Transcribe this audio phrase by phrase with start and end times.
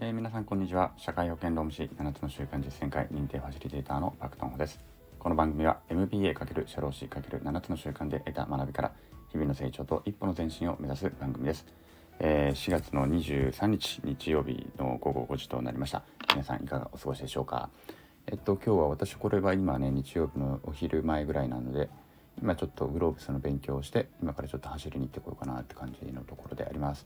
[0.00, 0.92] えー皆さんこんにちは。
[0.96, 4.78] 社会保険労務士7つの習慣実践会認定ファシリテーターのパクトンホです。
[5.18, 8.92] この番組は MBA× 社労士 ×7 つの習慣で得た学びから
[9.32, 11.66] 日々の成長と一歩の前進を目指す番組です、
[12.20, 16.04] えー4月の23日日曜日の午後5時となりました。
[16.30, 17.68] 皆さんいかがお過ごしでしょうか？
[18.28, 21.88] えっと今日は私これは今ね日曜日のお昼前ぐらいなので
[22.40, 27.04] 今ちょっとグローブスの勉強をして今からちょっと走りに行ってこようかなって感じのところであります。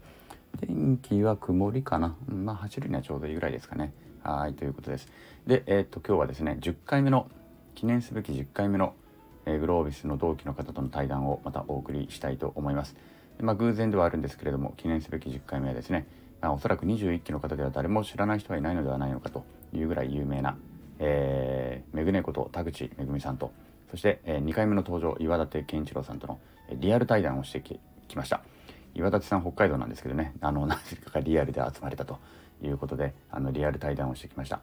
[0.60, 3.92] 天気は曇りかな、まあ走るにはちょうどいいぐらいですかね。
[4.22, 5.08] はいということです。
[5.46, 7.28] でえっと今日はですね10回目の
[7.74, 8.94] 記念すべき10回目の、
[9.46, 12.94] えーグロービスの同期の方との対談をまたお送りしたいと思います。
[13.40, 16.06] まあ偶然ではあるんですけれども記念すべき10回目はですね、
[16.40, 20.56] まあ、おそらく21期の方では誰も知らない人はいないのではないのかというぐらい有名な
[21.04, 23.52] えー、めぐねこと田口めぐみさんと
[23.90, 26.38] そして、え2回目の登場岩立健一郎さんとの
[26.70, 27.78] えーリアル対談をしてき
[28.16, 28.42] ました。
[28.94, 30.34] 岩立さん北海道なんですけどね。
[30.40, 32.18] あの何時かリアルで集まれたと
[32.62, 34.60] いうことであのリアル対談をしてきました。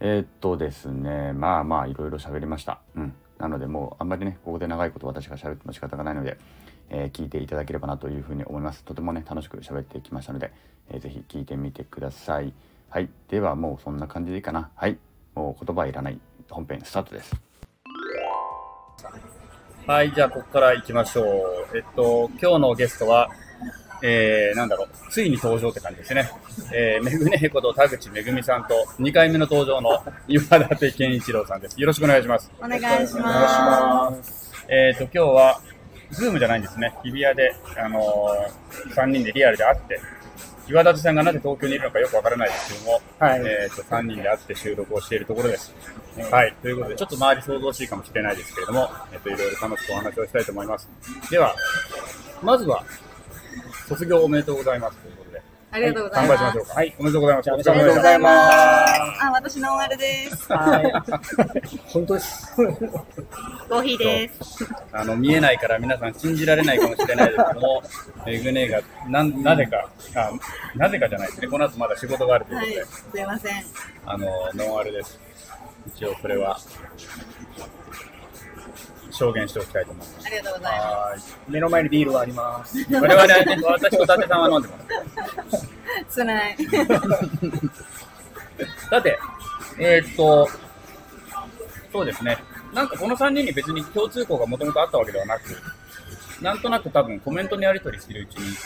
[0.00, 2.80] えーっとですねまあまあいろいろ喋りました。
[2.96, 3.14] うん。
[3.38, 6.38] なのでもうあんまりねここで長いこと私が喋っても仕方がないので、
[6.90, 8.84] えー聞いていただければなというふうに思います。
[8.84, 10.52] とてもね楽しく喋ってきましたので、
[10.90, 12.52] えーぜひ聞いてみてください。
[12.90, 13.08] はい。
[13.28, 14.70] ではもうそんな感じでいいかな。
[14.76, 14.98] はい。
[15.34, 16.18] もう言葉いらない。
[16.48, 17.34] 本編スタートです。
[19.86, 21.76] はい、じゃあ、ここから行きましょう。
[21.76, 23.28] えっと、今日のゲストは、
[24.06, 26.30] えー、なんだろう、ついに登場って感じですね。
[26.74, 31.80] えー、めぐねこと田口めぐみさんと、2回目の登場の岩立健一郎さんです。
[31.80, 32.50] よろしくお願いします。
[32.58, 34.52] お願いします。
[34.68, 35.60] えっと、今日は、
[36.10, 36.94] ズームじゃないんですね。
[37.02, 39.98] 日比谷で、あのー、3人でリアルで会って、
[40.68, 45.74] 岩立さんがなぜ東京にいるのかよくわからないですけども、はいえっと、3人で会って収録をしているところです。
[46.30, 46.54] はい。
[46.60, 50.88] ということで、ちょっと周り想像しいかもしれないですけれども、えっと、いろいろ楽しくお話をしたいと思います。
[51.30, 51.54] では、
[52.42, 52.84] まずは、
[53.88, 56.38] 卒業おめでとうございますということで、ありがとうございます。
[56.38, 56.74] 乾杯しましょうか。
[56.74, 57.50] はい、おめでとうございます。
[57.50, 58.02] お疲れありがとうご。
[58.02, 59.24] ざいます。
[59.24, 60.52] あ、私ノンアルです。
[60.52, 60.92] はい。
[61.86, 62.56] 本当です。
[62.56, 64.66] コーヒーです。
[64.92, 67.82] あの、見えないから皆さん信じられないかもしれないですけども、
[68.26, 70.30] えぐねが、なん、なぜか、あ、
[70.76, 71.48] なぜかじゃないですね。
[71.48, 73.64] この後まだ仕事があるというはいことで、、すいません。
[74.06, 75.18] あの、ノンアルです。
[75.96, 76.56] 一応それは、
[79.14, 80.26] 証言しておきたいと思います。
[80.26, 81.16] ありがとうございまは
[81.48, 82.78] 目の前にビールはあります。
[82.92, 84.76] 我々はね、私と伊達さんは飲んでま
[85.50, 85.56] す。
[85.58, 85.68] す。
[86.08, 86.56] つらい。
[88.90, 89.18] さて、
[89.78, 90.48] えーっと、
[91.92, 92.36] そうですね。
[92.72, 95.56] なんかこの3人に別に共通項がもともとあったわけではなく、
[96.42, 98.56] なんとなく多分コメントにやり取りしてるうちに、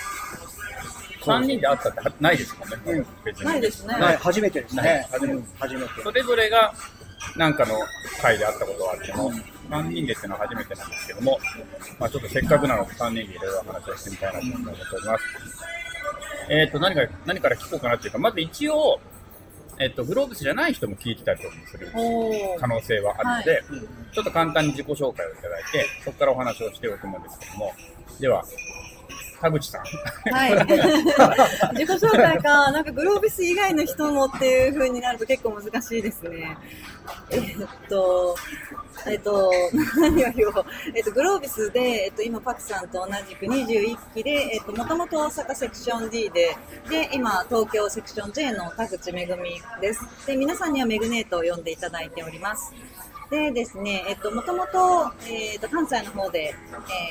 [1.20, 3.44] 3人で会ったってはないですもんね、うん別に。
[3.44, 3.94] ないですね。
[3.94, 5.06] はい、初めてですね。
[5.10, 6.03] 初めて。
[6.03, 6.75] それぞれが
[7.36, 7.74] なんかの
[8.20, 9.32] 会で会ったことはあっても、
[9.70, 11.38] 3人でっていうのは初めてなんですけども、
[11.98, 15.24] まあちょっとせっかくなので3人でいろいろ話をしてみたいなと思っております。
[16.50, 19.00] えっ、と、何か、何から聞こうかなっていうか、まず一応、
[19.78, 21.92] えっ、と、グローブスじゃない人も聞いてたりとかもする
[22.58, 23.88] 可能性はあるので、うん。
[24.12, 27.72] ちょっと簡単に自己紹介をいただいて、そこからお話をしておくんですけども、
[28.18, 28.44] では、
[29.41, 29.82] 田口さん。
[30.32, 30.53] はい。
[31.78, 36.56] 自己紹介か、なんかグロービス以外の人もっていう風になると結構難しいですね。
[37.31, 38.37] えっと、
[39.06, 39.50] えっと、
[39.97, 40.65] 何を言おう。
[40.94, 46.56] えっと、グロービスで、えっと、今、パクさんと同じく21期で、えっと、もともと大阪セクション D で、
[46.88, 50.00] で、今、東京セクション J の田口めぐみです。
[50.27, 52.72] で、皆さんにはメグネートを呼んでいただいております。
[53.31, 56.55] でですね、えっと、もともと、えっと、関西の方で、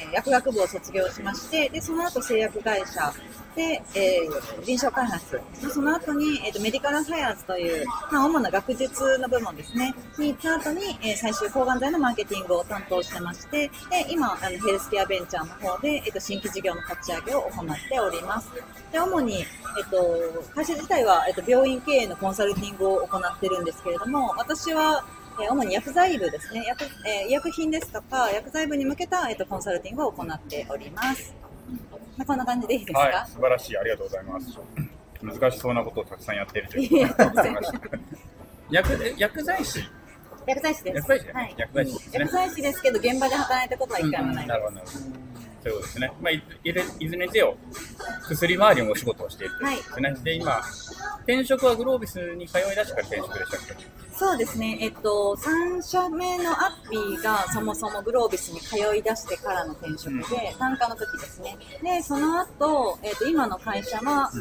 [0.03, 3.13] えー薬学部を卒業しまして、で、その後製薬会社
[3.55, 5.39] で、えー臨床開発。
[5.71, 13.71] その後に、えっと、メディカルサイアンスという、まあ、主な学術の部門ですね、に行った後に、えー最終抗がん剤のマーケティングを担当してまして、で、
[14.09, 18.49] 今、あの、ヘルスケアベンチャーの方で、えっと、新規事業の立ち上げを行っております。
[18.91, 19.45] で、主に、えっ
[19.91, 25.05] と、会社自体は、えっと、病院経営のコンサルティングを行ってるんですけれども、私は、
[25.39, 31.33] えー主に薬剤部ですね、薬えー医薬品ですとか、薬剤部に向けた、えっと、コンサルティングを行っております。
[32.17, 33.77] まあ、こんな感じでいいですか、はい、素晴らしい。
[33.77, 34.59] ありがとうございます。
[35.21, 37.15] 難しそうなことをたくさんやっているという。
[38.69, 39.79] 薬薬剤師
[40.45, 40.95] 薬剤師です。
[40.95, 41.55] 薬剤師だよねはい。
[41.57, 42.31] 薬剤師ですね薬。
[42.31, 44.99] 剤師ですけど、現場で働いたことは一回もないなるほど、なるほど。
[44.99, 46.11] そういうことですね。
[46.21, 47.57] まあ、いいずいずれにせよ、
[48.29, 50.23] 薬周りのお仕事をしているということですね。
[50.23, 50.61] で、今、
[51.19, 54.06] 転職はグロービスに通い出してから転職でしたっけ？
[54.17, 61.55] そうですね、えっと、3社目のアッピーがそもそもグロービスに通い出してからの転職で、単価の時ですね。
[61.83, 64.31] で、その後、えっと、今の会社は、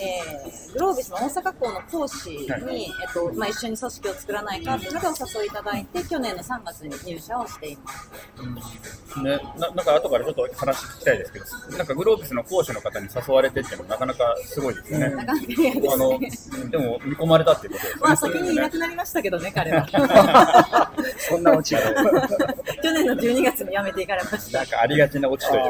[0.00, 9.22] えーグロービスの大阪校の講師に、はいえっと、まあ、一緒に組織を作らないかっていうのでお誘いいただいて、去年の3月に入社をしています。
[9.22, 11.44] ね、ななんか後からちょっと話聞きたいですけど、
[11.78, 15.10] なんかグロービスの講師の方に誘われてっていうのもなかなかすごいですよね。
[15.10, 16.70] なかなか嫌であのすね。
[16.70, 18.00] でも見込まれたっていうことですよね。
[18.02, 19.86] まあ、先にいなねくなりましたけどね、彼は。
[21.18, 21.80] そんなオチが。
[22.82, 24.66] 去年の12月に辞めていかれましたなん。
[24.66, 25.62] かありがちなオチという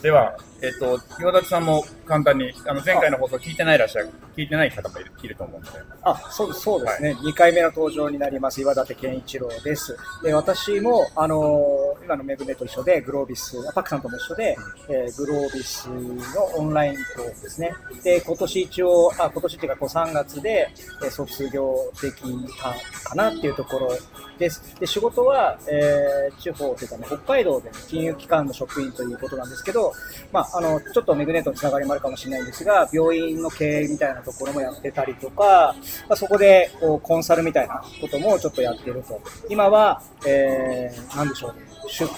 [0.02, 7.16] では、えっ、と、岩立さんも簡単に、あの前回の放送聞いてないらっしゃる、聞いてない方もいるいると思うので、あ、そうそうですね。
[7.20, 9.96] 2回目の登場になります、岩立健一郎です。
[10.22, 14.56] で、私も、あのー今のメグネと一緒で、グロービス、あパックさんとも一緒で、
[14.88, 17.72] えーグロービスのオンライン校ですね。
[18.02, 20.68] で、今年一応、あ、今年っていうか、こう3月で、
[21.02, 22.22] えー卒業でき
[22.60, 22.74] た
[23.08, 23.90] かなっていうところ
[24.38, 24.74] です。
[24.80, 29.92] で、仕事は、えー地方というかね、北海道で金融機関の職員ということなんですけど、
[30.32, 35.74] まあ、あの、ちょっとメグネとのつながりもあるかもしれないんですが、病院の経営みたいなところもやってたりとか、
[36.08, 39.20] まあ、そこでこうコンサルみたいなこともちょっとやってると。
[39.48, 41.54] 今は、えー、なんでしょう、
[41.88, 42.08] 出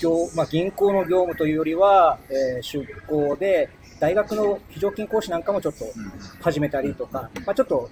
[0.00, 3.70] 業、まあ、銀行の業務というよりは、えー出向で、
[4.00, 5.86] 大学の非常勤講師なんかもちょっと
[6.40, 7.90] 始めたりとか、まあ、ちょっと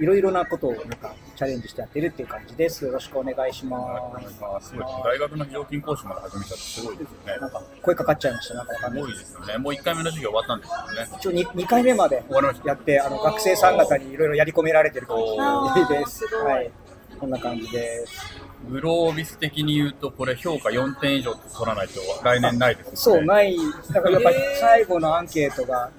[0.00, 2.86] いろいろなことをなんかチャレンジしてやってるっていう感じです。
[2.86, 7.40] よろしくお願いしままあ、すごい大学の非常勤講師まで始めちゃってすごいですよねす。。
[7.40, 8.54] なんか声かかっちゃいました。
[8.54, 9.58] なんかわかんないすごいですよね。
[9.58, 11.18] もう1回目の授業終わったんですよね。
[11.18, 12.24] 一応 2, 2回目まで。
[12.64, 16.24] やって、あの学生さん方にいろいろやり込められてる感あじーです。
[16.36, 16.70] はい。
[17.18, 18.49] こんな感じです。
[18.68, 22.96] グロービス的に言うと、これ評価4点以上取らないと来年ないですよね。
[22.96, 23.56] そう、ない。
[23.92, 25.90] だからやっぱり最後のアンケートが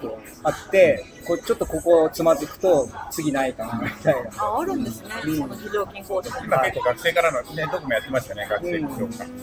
[0.44, 4.30] あって、こうちょっとここつまずくと次ないかなみたいな。
[4.38, 5.08] あ、あるんですね。
[5.22, 6.36] その非常勤講師も。
[6.44, 8.96] 今結構学生からのね、どこもやってましたね、学生評価。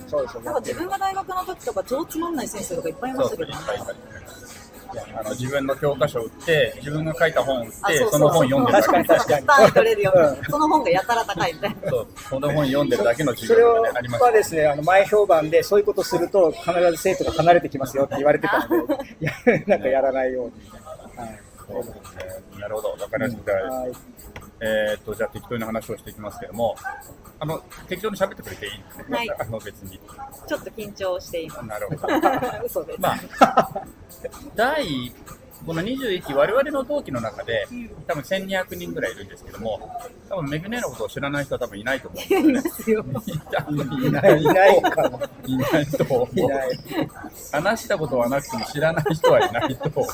[0.07, 3.95] そうですよなんか自分が大学の時とか超つまんない先生とかいっぱいいましたけどいっぱいいっぱい
[5.19, 10.45] あの自分の教科書を売って、自分が書いた本を売って、あそうそうその本読んでるだけ確かに確か取れるよううに。
[10.45, 11.89] その本がやたら高いみたいな。
[11.89, 14.33] そう、その本読んでるだけの授それ業がね、ありまはす。
[14.33, 19.31] ですね、あの前評判で、そういうことすると必ず生徒が離れてきますよって言われてたので、 いや
[19.67, 20.53] なんかやらないように。
[21.17, 21.39] はい
[21.69, 21.99] そうですね
[22.59, 23.51] なるほど、わかりました。
[23.51, 23.91] はい
[24.61, 26.75] えーっと、じゃあ適当に話をしていきますけども、
[27.39, 29.17] あの、適当に喋ってくれていいんですね。
[29.17, 29.99] はいあの、別に。
[30.47, 31.99] ちょっと緊張していまなるほど。
[32.07, 32.65] す。
[32.65, 33.01] 嘘です。
[33.01, 33.83] まあ、
[34.55, 35.13] 第、
[35.65, 37.67] この21期、我々の同期の中で、
[38.07, 39.79] 多分1200人ぐらいいるんですけども、
[40.29, 43.05] 多分メグネのことを知らない人は多分いないと思うんですいよ
[44.07, 45.19] いない、いないかな。
[45.45, 46.69] いないと思ういない。
[47.51, 50.09] 話したことはなくても知らない人はいないと思う。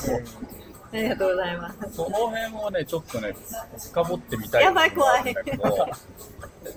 [0.96, 1.76] ありがとうございます。
[1.92, 3.34] その辺をね、ちょっとね、
[3.78, 5.34] 深掘ってみたいやばい怖い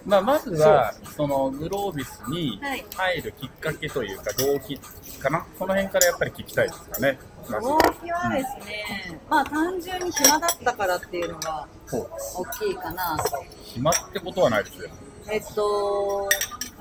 [0.05, 4.77] まあ、まずは、そのグロービスにはい入るきっかけというか、動機
[5.19, 7.17] かな、この辺からやっぱり聞きたいですかね。
[7.49, 13.43] 動機はですね、まあ単純に暇だったからっていうのがそう大きいかなと。
[13.63, 14.89] 暇ってことはないですよ。
[15.31, 16.29] えっと、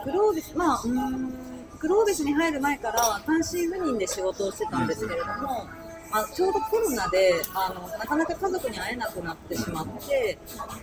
[0.05, 1.33] グロービス、まあ、うーん、
[1.79, 5.67] グロービスに入る前から単身赴任で仕事をしてたんですけれども、
[6.11, 10.39] あちょうどコロナであのなかなか家族に会えなくなってしまって、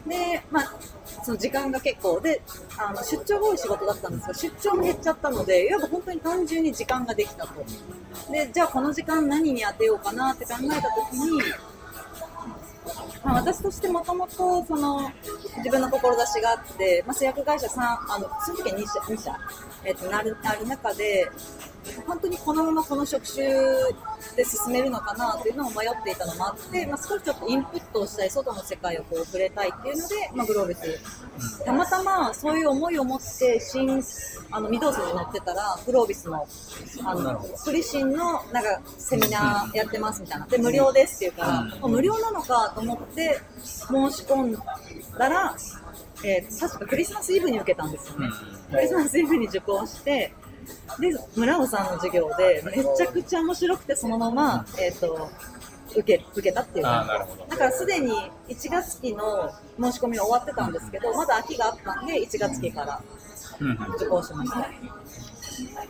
[0.08, 0.74] で、まあ、
[1.24, 2.42] その時間が結構で
[2.78, 7.54] あの出張が多い仕事だったんですが出張も減っちゃったのでいわば本当に単純に時間ができたと。
[8.32, 11.42] でじゃあこの時間何に当てようかなって考えた時に
[13.26, 15.12] まあ、私としてもともとその
[15.58, 19.40] 自分の志があって、まあ、製薬会社さんあのその時は2社 ,2 社、
[19.84, 21.28] えっとなるある中で
[22.08, 23.46] 本当にこのままこの職種
[24.36, 31.64] で進めるのかなっていうのを迷っていたのもあって、まあ、少しちょっとインプットをしたい外の世界をこう触れたいっていうので、まあ、グロービス。
[31.66, 34.02] たまたまそういう思いを持って新
[34.52, 36.48] あの御堂筋に乗ってたらグロービスの
[37.04, 40.48] あのプリシンのなんかセミナーやってますみたいな。
[40.48, 44.52] で無料ですっていうから、あ無料なのかと思って申し込ん
[45.18, 45.56] だら、
[46.24, 48.30] えー確かクリスマスイブに受けたんですよね、
[48.72, 50.34] クリスマスイブに受講して
[51.00, 55.30] で村尾さんの授業でめちゃくちゃ面白くてそのまま、えー、と
[55.92, 57.50] 受け受けたっていう感じ。
[57.50, 58.12] だからすでに
[58.50, 63.02] 1月期の申し込みは終わってたんですけどまだ空きがあったんで1月期から
[63.96, 64.68] 受講しました。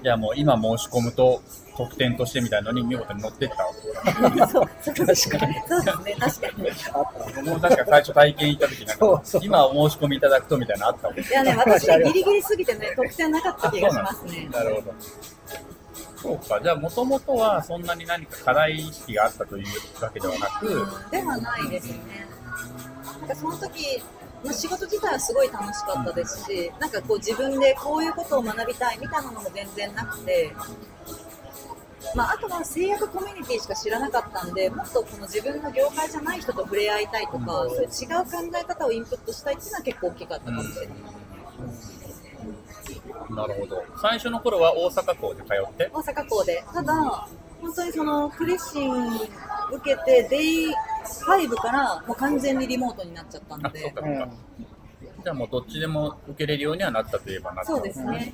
[0.03, 1.41] じゃあもう今申し込むと
[1.77, 6.15] 特典としてみたいなのに見事に乗ってったわけそう確かにそうですね。
[6.19, 6.69] 確かに。
[6.69, 9.21] あったもう確か最初体験行った時なんかそう。
[9.23, 14.49] そう今お申し込みいただくとみたいなのあったもんいやね私ねギリギリすぎてね得点なかった気がしますね。
[14.51, 14.93] なるほど。
[16.15, 19.65] そうか、じゃあもともとはそんなに何か課題意識があったという
[20.01, 20.67] わけではなく、
[21.11, 22.25] ではないですね。
[23.19, 24.01] なんかその時
[24.43, 30.53] まあ、仕事自体はすごい楽しかったですし、なんかこう自分でこういうことを学びたいみたいなのも全然なくて、
[32.13, 40.95] まあ、あとは製薬コミュニティしか知らなかったんで、もっとこの自分の業界じゃない人と触れ合いたいとか、そういう違う考え方をインプットしたいっていうのは結構大きかったかもしれない。
[43.29, 43.83] なるほど。
[44.01, 45.89] 最初の頃は大阪港で通って？
[45.93, 46.63] 大阪港で。
[46.73, 47.27] ただ、
[47.61, 49.25] 本当にそのクレッシン受
[49.83, 54.29] けて、デイ5からもう完全にリモートになっちゃったのあ、そっでか、そっか。
[55.23, 57.71] じゃあもうどっちでも受けれるようにはなったといえばなった。
[57.71, 58.33] そうですね。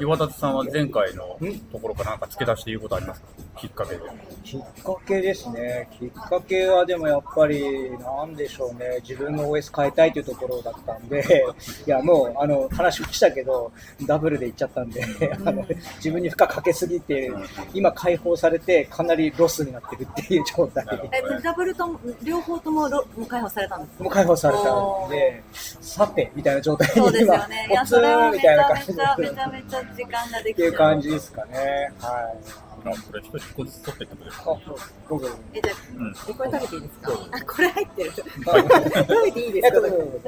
[0.00, 1.38] 岩立さんは前回の
[1.72, 3.26] ところからなんか付け足して言うことありますか？
[3.60, 4.00] きっかけで。
[4.42, 5.88] きっかけですね。
[5.98, 8.98] きっかけはでもやっぱり、なんでしょうね。
[9.06, 11.22] 自分の OS 変えたいというところだったんで、
[11.86, 13.70] いや、もう、あの、話もしたけど、
[14.06, 15.04] ダブルで行っちゃったんで、
[15.44, 15.66] あの、
[15.96, 17.30] 自分に負荷かけすぎて、
[17.74, 20.86] 今解放されて、かなりロスになってるっていう状態。
[21.12, 24.04] え、ダブルとも、両方ともロもう解放されたんですか？
[24.04, 27.66] もう解放されたんで、さて、みたいな状態そうですに今、よね。
[27.70, 31.92] いや、それはンみたいめちゃな感じでめちゃ、めちゃめちゃ時間ができてるっていう感じですかね。
[32.00, 32.38] はい。
[32.82, 34.60] あ、これ一人一個ずつ取ってってことですあか、
[35.08, 35.28] どうぞ。
[35.54, 36.06] え、じゃうん。
[36.08, 37.12] あ、えこれ食べていいですか？
[37.12, 38.10] あ、これ入ってる。
[38.10, 39.80] はい食べていいですか？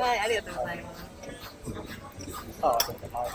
[0.02, 1.04] はい、ありがとうございます。
[2.62, 3.18] あ、そうか。
[3.18, 3.30] はい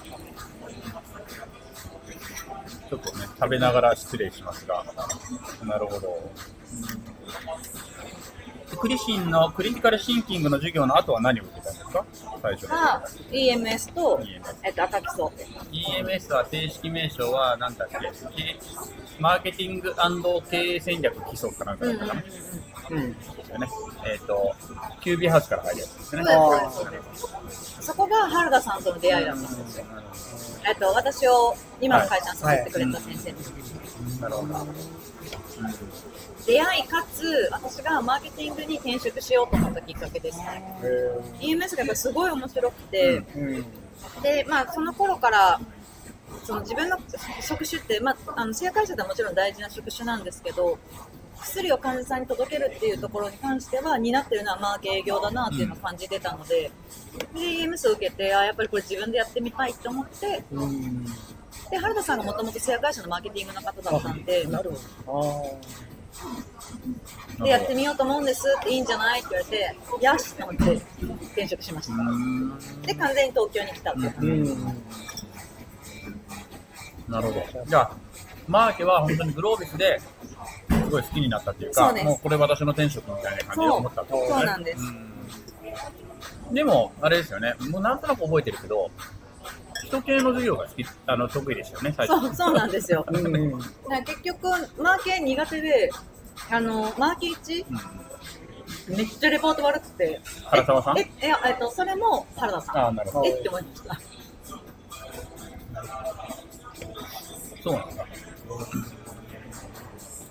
[2.89, 4.81] ちょっとね、食べながら失礼しますが。
[5.65, 6.31] なるほど。
[8.75, 12.05] クリシンのクリティカルシンキングの授業の後は何を受けたんですか？
[12.41, 12.69] 最初の。
[12.69, 15.25] が、EMS と EMS、えっと、赤基礎。
[15.71, 17.97] EMS は正式名称は何だっけ？
[18.35, 18.59] け
[19.19, 19.93] マーケティング
[20.49, 22.21] 経営戦略基礎かなんかうんうんうんだったかな、
[22.91, 23.13] うん。
[23.13, 23.67] ですよね。
[24.05, 24.55] えっ、と、
[25.01, 26.23] キュービーハウスから入るやつですね。
[27.13, 29.85] そそこが原田さんとの出会いだったんですよ。
[30.67, 34.21] えっと、私を今の会社にさせてくれた先生です。
[34.21, 34.53] なるほど。
[36.47, 40.63] 出会いかつ、私がマーケティングに転職しようと思ったきっかけですね。
[40.81, 43.21] へ EMS がやっぱすごい面白くて。
[44.23, 45.59] で、まあ、その頃から、
[46.45, 46.97] その自分の
[47.41, 50.79] 職種って、まあ、あの製薬会社ではもちろん大事な職種なんですけど、
[51.41, 56.71] 薬を患者さんに届けるっていうところに関しては、担ってるのはマーケ営業だなっていうのを感じてたので、
[57.33, 61.05] で、EMS を受けて、あやっぱりこれ自分でやってみたいと思って、うん。
[61.69, 64.47] で、原田さんがもともと製薬会社のマーケティングの方だったんで。
[67.43, 70.73] で、やってみようと思うんですっていいんじゃないって言われて、よしと思って
[71.33, 71.93] 転職しました。
[72.87, 74.21] で、完全に東京に来たっていうああ。
[74.21, 74.25] う
[77.11, 77.13] ん。
[77.13, 77.65] なるほど。
[77.65, 77.91] じゃあ、
[78.47, 79.99] マーケは本当にグロービスで
[80.69, 85.07] すごい好きになったっていうか、もうこれ私の転職みたいな感じで思ったってことねそうなんですうん
[86.53, 88.89] でも、あれですよね、もうなんとなく覚えてるけど、
[89.85, 92.21] 人系の授業が好き、あの、得意でしたよね、最初。
[92.21, 93.05] そう、そうなんですよ。
[93.07, 93.59] うんうん。
[93.59, 94.47] だから結局、
[94.81, 95.91] マーケ苦手で、
[96.49, 97.65] あの、マーケ1、
[98.89, 100.99] めっちゃレポート悪くて、原沢さん？
[100.99, 102.77] え、いや、えっと、それも原田さん。
[102.77, 103.27] ああ、なるほど。
[103.27, 103.99] えって思いました。
[107.63, 108.05] そうなんだ。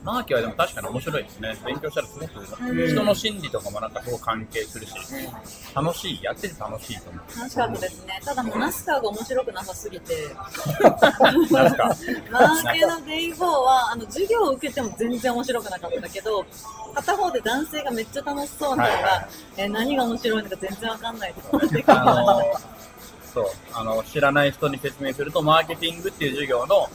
[0.07, 1.57] マーケはでも確かに面白いですね。
[1.67, 4.93] 勉強したらすごく、うん人の心理とかもなんかすごく関係するし、
[5.75, 7.39] 楽しい、やってて楽しいと思う。
[7.39, 8.21] 楽しかったですね。
[8.25, 10.15] ただもうナスカーが面白くなさすぎて、
[11.51, 11.97] なんすか
[12.31, 16.47] マーケのデイ4は、あの、授業を受けても全然面白くなかったけど、
[16.95, 22.43] 片方で男性がめっちゃ楽しそうなのが、はいはいえ、何が面白いのか全然わかんないとか言ってあの
[23.35, 26.89] そうあの知らない人に説明すると、マーケティングっていう授業の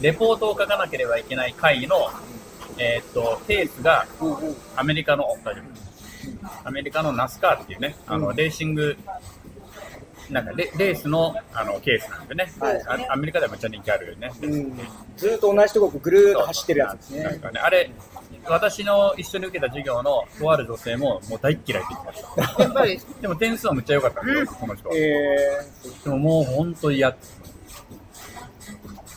[0.00, 1.96] レポートを書かなければいけない会の、
[2.78, 4.06] えーっとケースが
[4.76, 8.96] アメリカの、大丈夫アメリカのナスカーっていうね、あのレーシング、
[10.30, 14.30] なんかレレースのあのケースなんでね、はいあアメリカではめっちゃ人気あるよね。
[14.42, 14.78] うん。
[15.16, 17.22] ずっと同じとこぐるーっと走ってるやつですね。
[17.24, 17.90] なんかね、あれ、
[18.46, 22.62] 私の一緒に受けた授業のとある女性ももう大っ嫌いって言ってました。
[22.62, 24.94] やっぱり、でも点数はめっちゃ良かったんですよ、この人は。
[24.96, 25.48] え
[26.04, 27.37] でももう本当嫌って。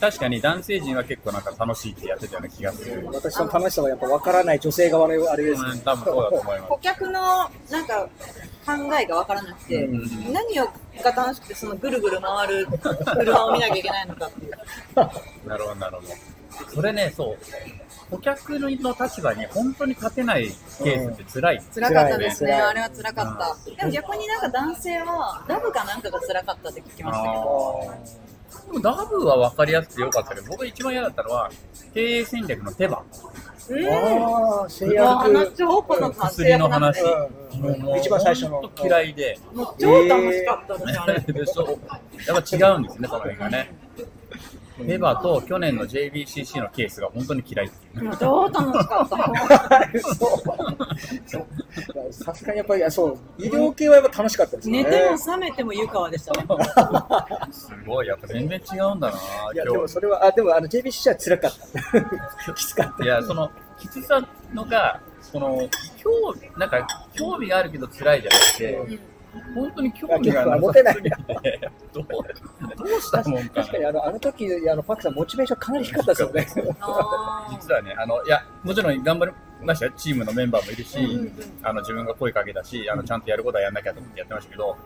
[0.02, 3.06] 確かに男性陣は結構なんか楽しいってやってたような気がするー、。
[3.06, 5.80] 私の楽しさはやっぱ分からない女性側のあれですねうん、。
[5.82, 8.10] 多分そうだと思いま顧客のなんか
[8.66, 10.66] 考えがわからなくて、うん何を
[11.04, 12.68] が楽しくてそのぐるぐる回る
[13.16, 14.52] 車を見なきゃいけないのかっていう。
[14.52, 14.98] す。
[15.48, 16.08] なるほど、なるほど。
[16.74, 17.38] それね、そう。
[18.10, 20.48] 顧客の立場に本当に立てない
[20.84, 21.64] ケースって辛い。
[21.74, 22.50] 辛かったですね。
[22.50, 23.72] 辛いねあれは辛かった。
[23.76, 28.31] でも逆になんか男性はラブかなんかが辛かったって聞きましたけど。
[28.68, 31.50] でもダブは分かりやすくてよかったけど、僕が一番嫌だったのは、
[31.94, 33.04] 経営戦略の手羽。
[33.70, 33.86] うん。
[33.88, 35.52] ああ、製もうあの薬。
[35.58, 37.34] 超この活薬の話躍なんて。
[37.36, 38.72] うんうんもう一番最初の。
[38.82, 39.38] 嫌いで。
[39.54, 41.20] もう超楽しかったです、あれ。
[41.20, 41.80] でしょ
[42.28, 43.74] やっぱ違うんですね、その辺がね。
[44.84, 48.04] エヴァと去年の JBCC のケースが本当に嫌いっていう。
[48.06, 50.00] もう超楽しかった。
[51.28, 54.84] そうさすがにやっぱり、そう、医療系はやっぱ楽しかったですね。
[54.84, 56.46] 寝ても覚めても湯川でしたね。
[57.52, 59.18] すごい、やっぱ全然違うんだな、
[59.54, 59.88] いや、でも。
[59.88, 61.52] それは、あ、でもあの JBC は辛かっ
[62.46, 62.54] た。
[62.54, 63.04] きつかった。
[63.04, 69.00] いや、その、きつさのが、その、興味、なんか、興味があるけど辛いじゃなくて、
[69.56, 73.24] 本当に興味がなさすぎて、どう、どうした？
[73.30, 73.78] もんかな確か。
[73.78, 76.22] にあの、あの時、あの、パクさんモチベーションかなり低かったです
[76.60, 76.76] よね。
[77.52, 79.32] 実はね、あの、いや、もちろん頑張り
[79.66, 79.94] ましたよ。
[79.96, 81.34] チームのメンバーもいるし、うんうん
[81.64, 84.78] あの、自分が声かけたし、あの、ちゃんとやることはやんなきゃと思ってやってましたけど、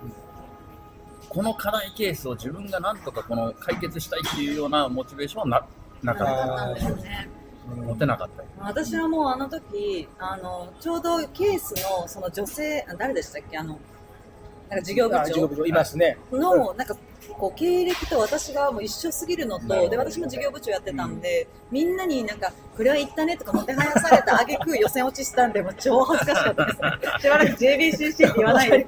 [1.30, 5.66] この課題ケースを自分がなんとかこの解決したいっていうようなモチベーションは
[6.04, 6.76] な、なかっ。
[6.78, 6.86] た。
[7.68, 8.50] 持てなかったよ。
[8.60, 13.58] 私はもうあの時、あの、ちょうどケースの、その女性、あ誰でしたっけ？
[13.58, 13.80] あの、
[14.70, 16.18] なんか事業部長あ事業部長いますね。
[16.32, 16.96] の、なんか、
[17.34, 26.78] こう、経歴と私がもう一緒すぎるのと、で、私も事業部長やってたんで、みんなになんか、これは言ったねとかもてはやされた挙句予選落ちしたんで、もう超恥ずかしかったです。
[27.24, 28.88] しばらく JBCC って言わないで。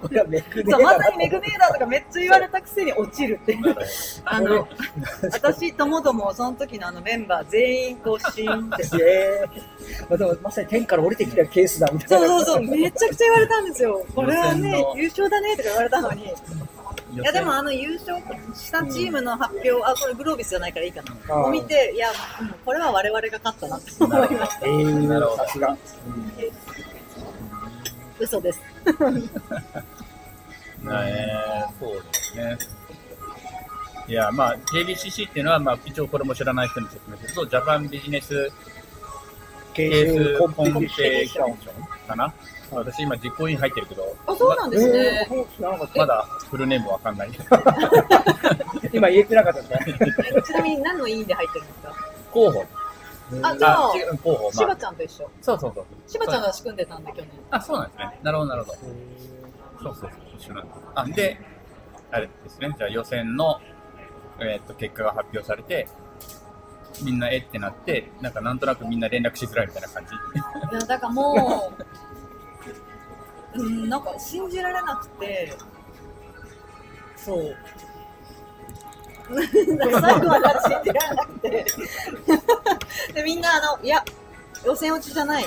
[0.69, 3.75] そう、まさにメグネーダーとかめっちゃ言われたくせに落ちるっていう。
[4.25, 4.67] あの、
[5.31, 8.83] 私ともども、その時のあのメンバー全員こう、シーンって。
[9.01, 12.27] えーまあ、でもまさに天から降りてきたケースだみたいな。
[12.27, 14.05] そうそうそう、めちゃくちゃ言われたんですよ。
[14.13, 16.33] これはね優勝だねとか言われたのに。
[17.13, 18.17] いやでもあの優勝
[18.53, 21.45] したチームの発表、あ、これグロービスじゃないからいいかな。
[21.45, 22.09] を見て、いや、
[22.41, 24.65] うんこれは我々が勝ったなって思いました。
[24.65, 25.77] えー、なるほどさすが。
[28.19, 28.61] 嘘です。
[30.89, 32.57] えー、そうですね。
[34.07, 38.51] いや、まあ、JBCC っていうのは、まあ、一応これも知らない人に説明すると、ジャパンビジネス
[39.73, 41.57] ケケーースコンペティション
[42.07, 42.33] かな
[42.71, 44.91] 私今実行委員入ってるけど、あ、そうなんです。
[44.91, 45.27] ね。
[45.95, 47.31] まだフルネームわかんない。
[48.93, 49.97] 今言えてなかったですね。
[50.37, 51.93] えちなみに何の委員で入ってるんですか？
[52.31, 52.65] 候補。
[53.41, 53.91] あ、じゃあ
[54.23, 54.51] 候補。
[54.51, 55.29] しばまあ、ちゃんと一緒。
[55.41, 55.85] そうそうそう。
[56.11, 57.29] しばちゃんが仕組んでたんで、去年。
[57.51, 58.19] あ、そうなんですね。
[58.23, 58.77] なるほど、なるほど。
[58.77, 58.89] そう
[59.83, 60.77] そうそう、一緒なんです。
[60.95, 61.39] あ、で、
[62.11, 62.73] あれですね。
[62.77, 63.59] じゃあ予選の、
[64.39, 65.87] えーっと、結果が発表されて、
[67.03, 70.13] みんなえってなって、なんかなんとなくみんな連絡しづらいみたいな感じ。
[70.13, 72.06] いや、だからもう、
[73.57, 75.53] うん、なんか信じられなくて、
[77.15, 77.55] そう。
[79.27, 79.45] 最
[80.19, 81.65] 後まで信じられなくて。
[83.13, 84.03] で、みんな、あの、いや、
[84.65, 85.45] 予選落ちじゃない。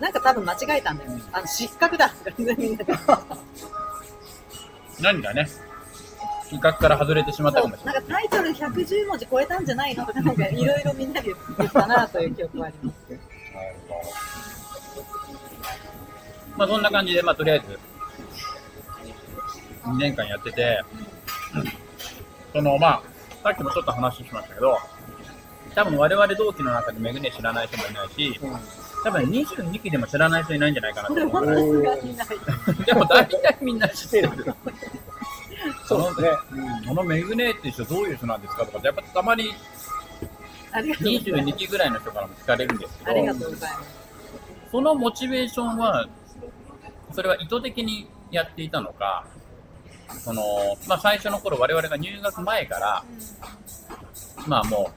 [0.00, 1.10] なんか多分間違えたんだよ。
[1.32, 2.86] あの、失格だみんなで。
[5.00, 5.48] 何がね、
[6.44, 7.94] 企画から外れてしまったかもしれない。
[7.94, 13.18] なんかタイトル110文字超えたんじゃないのとか、なんかいろいろみんなで言ったなという記憶はあります。
[16.56, 17.78] まあそんな感じで、まあとりあえず、
[19.84, 20.82] 2年間やってて、
[22.52, 23.02] そのまあ、
[23.42, 24.78] さっきもちょっと話しましたけど、
[25.74, 28.40] 多分我々同期の中でメグネ知らない人もいないし、
[29.02, 31.46] 多分22期でも知らない人いないんじゃないかなと思う。
[31.46, 32.28] はさすがにない。
[32.86, 34.30] でも大体みんな知ってる。
[35.86, 36.30] そうですね。
[36.86, 39.54] このメグネって人どういう人なんですかとかって、やっぱたまに
[40.72, 41.44] ありがとうございます。
[41.44, 43.10] 22期ぐらいの人からも聞かれるんですけど。
[44.70, 46.06] そのモチベーションは、
[47.14, 49.24] それは意図的にやっていたのか、
[50.22, 50.42] その、
[50.88, 53.04] まあ最初の頃我々が入学前から、
[54.46, 54.90] まあも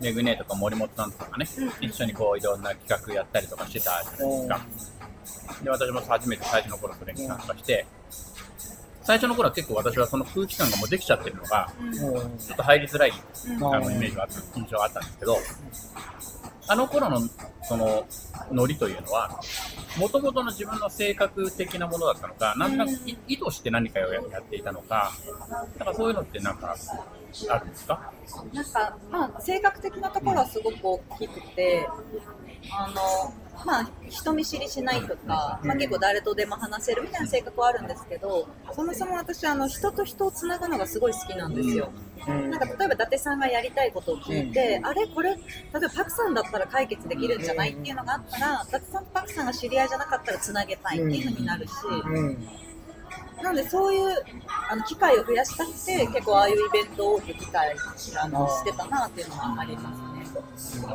[0.00, 1.46] う、メグネとか森本さんとかがね、
[1.80, 4.60] 一緒にこういろんな企画やったりとかしてたじゃないですか。
[5.62, 7.86] で、私も初めて最初の頃それに参加して、
[9.02, 11.72] 最初の頃は結構私はその空気感がもうできちゃってるのが、
[12.38, 13.12] ちょっと入りづらい
[13.46, 13.74] うん。
[13.74, 15.38] あのイメージがあった、印象があったんですけど、
[16.68, 17.20] あの頃の
[17.62, 18.06] その
[18.52, 19.40] ノリというのは、
[19.98, 22.72] もともとの自分の性格的なものだったのか、なん。
[22.72, 25.12] となくい意図して何かをややっていたのか、
[25.78, 26.76] なんかそういうのってなんか
[27.50, 28.12] あるんですか？
[28.52, 31.88] なんか、まあ、性格的なところはすごく大きくて、
[32.70, 33.32] あの、
[33.64, 41.90] まあ、人見知りしないとか、まあ、結構誰とでも話せるみたいな性格はあるんですけど、そもそも私、あの、人と人をつなぐのがすごい好きなんですよ。
[42.26, 45.06] なんか、例えば伊達さんがやりたいことを聞いて、あれ？
[45.06, 45.40] これ、例え
[45.72, 52.48] ばパクさんだったら解決できるんじゃないっていうのがあったら、伊達さんとパクさんが知り合いじゃなかったらつなげたいっていうのになるし、うん。
[53.42, 54.24] なのでそういう
[54.68, 57.72] あの機会を増やしたくて結構ああいうイベントを多く機会
[58.20, 60.88] あのしてたなっていうのはありますね。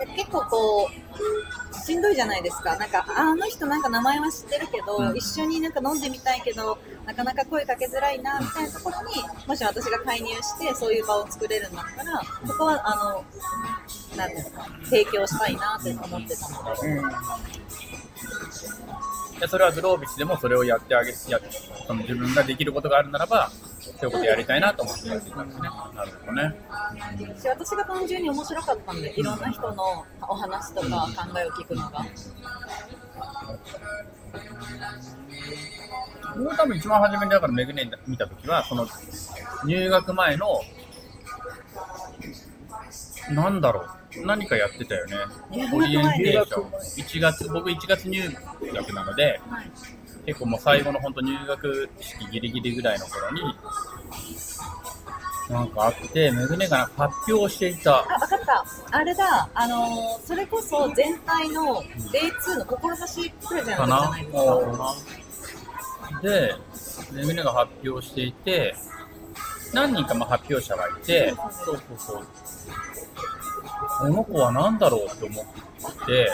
[0.00, 2.76] で結構こうしんどいじゃないですか。
[2.76, 9.14] なんかああの人なんか名前は知ってるけど、一緒になんか飲んでみたいけどなかなか声かけづらいなみたいなところに
[9.46, 17.26] もし私が介入してそういう場を作れるんだったらそこはあのなんですか提供したいなって思ってたので。
[19.40, 21.16] でそれはグロービスでもそれをやってあげや
[21.86, 25.68] その自分ができることがあるならば、そういうことやりたいなと思ってやってたんですね。
[25.94, 26.54] なるほどね。
[27.40, 32.04] し私が単純に面白かったんでいろんな人のお話とか考えを聞くのが
[36.36, 38.86] 僕多分一番初めにだからメグネ見たときは、その
[39.64, 40.60] 入学前の、
[43.30, 43.88] なんだろう、
[44.24, 45.16] 何かやってたよね。
[45.72, 46.70] オリエンテーション。
[46.70, 48.22] 1月、僕1月入
[48.72, 49.70] 学なので、はい
[50.26, 53.42] 結構もう最後の本当入学式ギリギリぐらいの頃に、
[55.48, 58.00] なんかあって、メグネが発表していた。
[58.00, 58.64] あ、分かった。
[58.90, 61.80] あれだ、あのーそれこそ全体の
[62.12, 64.96] Day2 の志プレゼントじゃかなないですか。
[66.22, 66.54] で、
[67.12, 68.74] メグネが発表していて、
[69.72, 71.32] 何人かまあ発表者がいて、
[71.64, 72.26] そうそうそう。
[73.98, 76.30] この子は何だろうって思って、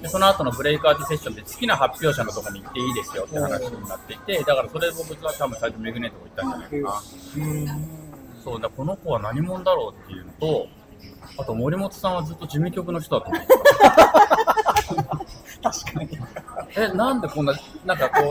[0.00, 7.78] でその後のブレイクアウトセッションで好きな発表者のとこに行っていいですよって話になっていて、だからそれ僕は多分最初メグネとこ行ったんじゃないかな。
[8.42, 10.68] そうだ、この子は何者だろうっていうのと、
[11.36, 14.67] あと森本さんはずっと事務局の人だと思ってた。
[15.62, 16.18] 確かに。
[16.76, 18.30] え、なんでこんな、なんかこ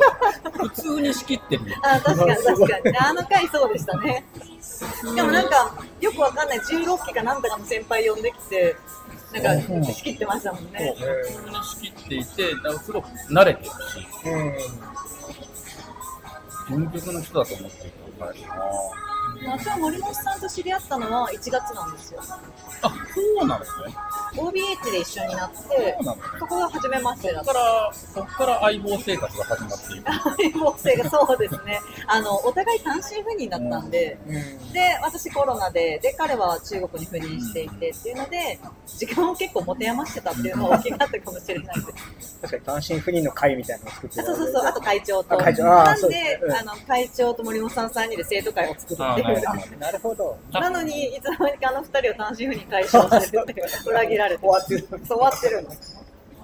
[0.64, 1.76] う、普通に仕切ってるの？
[1.84, 2.98] あ、確かに確かに。
[2.98, 4.26] あの回そうでしたね。
[4.62, 8.76] しかもなんか、よくわかんない16期かなんとかの先輩呼んできて、
[9.34, 10.96] なんか仕切ってましたもんね。
[10.98, 13.74] 普通に仕切っていて、なんかすごく慣れてるし、
[14.26, 14.54] うん。
[14.58, 14.64] 事
[16.74, 19.58] 務局の人だと思っていたからな。
[19.58, 22.22] 私は森本さんと知り合ったのは1月なんですよ。
[22.82, 23.96] あ、そうなんですね。
[24.36, 26.40] OBH で一緒になってそう、なんだね。
[26.40, 27.60] そこが初めましてだったそこか。
[27.60, 30.54] ら、そこから相棒生活が始まっていく。
[30.54, 31.80] 相棒性がそうですね。
[32.08, 34.74] あの、お互い単身赴任だったんで、うん。
[34.74, 41.82] で、私コロナで、で、彼は中国に赴任していてっていうので、時間を結構持て余してたっていうのは大きかったかもしれないで
[42.22, 42.40] す。
[42.42, 45.34] 確かに単身赴任の会みたいなのを作ってそうそうそう、あと会長と。
[45.34, 49.44] あ会長なんですねで、うんあの、会長と森本さん3人で生徒会を作るっていう。
[49.48, 50.38] あなるほど。
[50.52, 53.07] なのに、いつの間にかあの二人を単身赴任解消してるっていう、
[53.86, 54.88] 裏切られて終わってる。
[54.90, 55.70] そう終わってるの。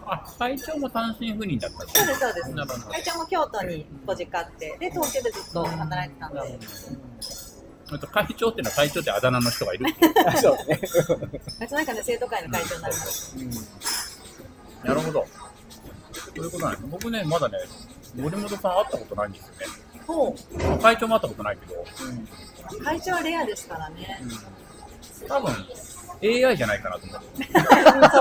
[0.05, 2.87] あ、会長も単身赴任だったんそうです、そうです。
[2.87, 6.59] 会長も京都にご実家あって、で、東京でずっと働いてたんで。
[7.91, 9.85] えっと会長っていうのは会長ってあだ名の人がいる。
[10.25, 11.17] あそうですね。
[11.61, 13.33] あいつなんかね、生徒会の会長になりまし
[14.81, 14.87] た。
[14.87, 15.25] なるほど。
[16.35, 16.83] そういうことなんです。
[16.89, 17.59] 僕ね、まだね、
[18.15, 19.65] 森本さん会ったことないんですよね。
[20.07, 20.35] ほ
[20.67, 21.85] まあ会長も会ったことないけど、
[22.79, 24.21] う、会長はレアですからね。
[25.27, 25.53] 多分
[26.23, 27.43] AI じゃないかなと思って。
[27.43, 27.63] そう、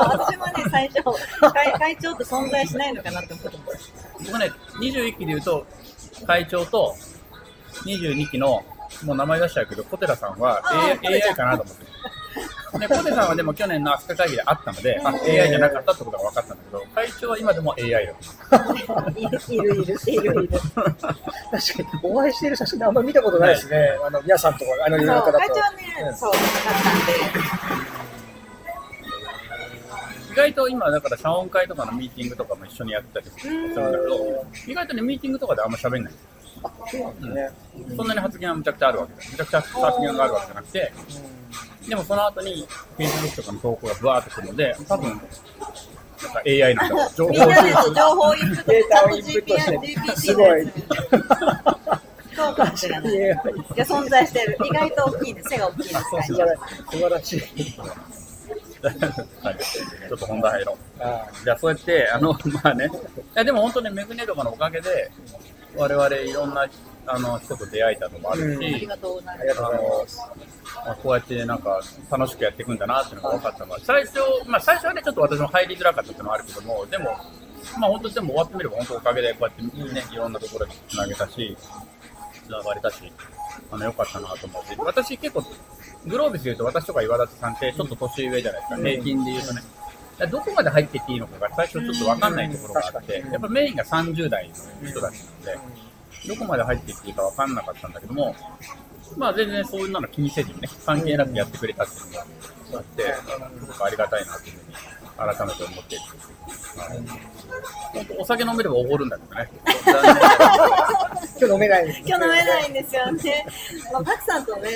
[0.09, 3.59] 私もね、最初、会会長って存在しないのかなって思って。
[4.27, 5.67] 僕ね、21期で言うと、
[6.27, 6.95] 会長と
[7.85, 8.65] 22期の、
[9.05, 10.61] もう名前出しちゃうけど、小寺さんは
[11.03, 11.83] AI, AI かなと思って。
[12.79, 18.07] で、小寺さんはでも去年の飛鳥会議で会ったので、あ、AI じゃなかったってことが分かったんだけど、会長は今でも AI
[18.51, 20.49] だといる、いる、いる、いる。
[20.49, 20.93] 確か
[21.83, 23.91] に、お会いしている写真であんま見たことないですね。
[24.05, 25.61] あの、皆さんとか、あの、世の中だと会長。
[25.61, 27.52] はね、そう、なかったんで。
[30.43, 36.13] 意外と今、だから、謝恩会とかのミーティングとかも一緒にやってたりするんだけど、意外とね、ミーティングとかであんま喋んない。
[36.91, 37.51] そうなんですね。
[37.97, 39.31] そんなに発言はむちゃくちゃあるわけだ。
[39.31, 40.93] むちゃくちゃ発言があるわけじゃなくて、
[41.89, 47.11] でもその後に Facebook とかの投稿がブワーってくるので、多分、なんか AI なんだろう。
[47.15, 50.73] 情報みんなで収集情報インプット、データをインプットしてすごい。
[52.35, 53.13] そうかもしれない。
[53.13, 54.57] いいやや、存在してる。
[54.65, 55.49] 意外と大きいんです。
[55.51, 55.95] 背が大きいんです。
[55.95, 56.57] 会長素晴ら
[56.91, 57.43] 素晴らしい。
[58.89, 59.57] はい。
[59.59, 61.03] ちょっと本題入ろう。
[61.03, 62.89] あじゃあ、そうやって、あの、まあね、い
[63.35, 65.11] や、でも本当ね、メグネとかのおかげで、
[65.77, 66.67] 我々いろんな、
[67.07, 70.19] あの、人と出会えたのもあるし、ありがとうございます。
[70.85, 77.05] まあ、こうやってなんか楽しくやっていくんだなっていうのが分かったのは、最初、まあ最初はね、ちょっと私も入りづらかったっていうのはあるけども、でも、
[77.79, 81.57] まあ本当でも終わってみれば本当おかげでこうやってね、いろんなところにつなげたし、
[82.45, 83.13] つながれたし、
[83.73, 84.77] あの、良かったなと思って。
[84.79, 85.45] 私結構、
[86.07, 89.63] グロービスで言うと私とか岩立さんってちょっと年上じゃないですか、平均で言うとね。
[90.31, 94.49] どこまで入っていっていいのかが最初ちょっと分かんないところがあって、やっぱメインが30代
[94.83, 95.59] の人たちなので、
[96.29, 98.37] どこまで入っていっていいか分かんなかったんだけども、
[99.17, 103.15] まあ全然そういうの気にせずにね、関係なくやってくれたっていうのがあって、
[103.61, 104.77] すごくありがたいなっていうふうに
[105.17, 106.05] 改めて思っている。
[106.77, 107.33] はい
[107.93, 109.51] 本当お酒飲めればおごるんだけどね。
[111.39, 113.47] 今日飲めないんです今日飲めないんですよね。
[113.93, 114.71] まあ、パクさんとね、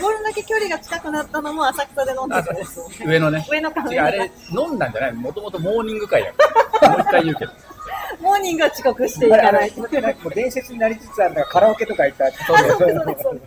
[0.00, 3.06] これだけ距離が近くなったのも浅草で飲んでるんですよ ね。
[3.06, 3.46] 上のね。
[3.50, 6.44] 上の壁違う、あれ、飲んだんじゃないもともとモーニング会だか
[6.86, 6.90] ら。
[6.92, 7.52] もう一回言うけど。
[8.20, 13.40] モーニングは遅刻していかないもう伝説になりつつあるのがカラオケとか行ったそうそうそうそう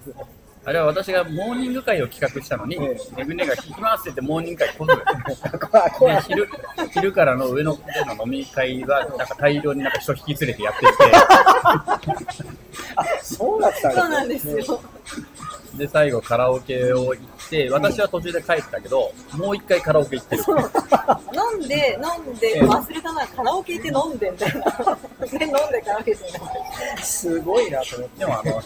[0.66, 5.60] あれは私がモーニング会を企画したのに、えネグネが聞きますって言ってモーニング会来ず。
[5.68, 6.50] 怖い怖いで昼
[6.94, 10.90] 昼からの上のでの飲み会は、なんか大量になんか人引き連れてやってき
[13.36, 14.82] そうだったんそうなんですよ。
[15.74, 20.44] て、で、最後カラオケを行って、私は途中で帰ったけど、もう一回カラオケ行ってる。
[21.34, 24.98] 飲んで、飲んで、忘れたのはカラオケ行って飲んでみたいな。
[25.40, 28.20] で、飲んでカラオケ行ってみたいすごいなと思って。
[28.20, 28.62] でもあの、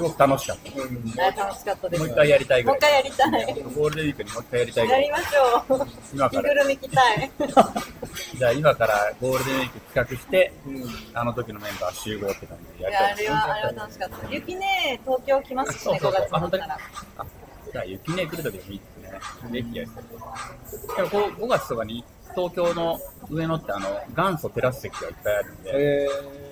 [0.00, 1.42] すごく楽しかった。
[1.42, 2.00] 楽しかったです。
[2.00, 2.76] もう一回やりたいぐもう。
[2.78, 3.54] 一回やりたい。
[3.54, 4.88] ゴールデンウィークにもう一回やりたい。
[4.88, 5.86] やりましょう。
[6.14, 7.30] 今から、着ぐるみ着たい。
[8.38, 14.16] じゃあ今からゴールデンウィーク企画して、うんあの時のメンバー集合って感じでいや、やりたいあれは、あれは楽しかった。
[14.30, 16.78] ゆきね、東京来ますしね、5そうそうそう月になったら。
[17.72, 19.52] じゃあ雪ね来る時でもいいですね。
[19.52, 20.04] ぜひやりたい。
[20.96, 26.50] でもこう5月とかに東京の上野ってあの元祖テラス席がいっぱいあるんで、えー。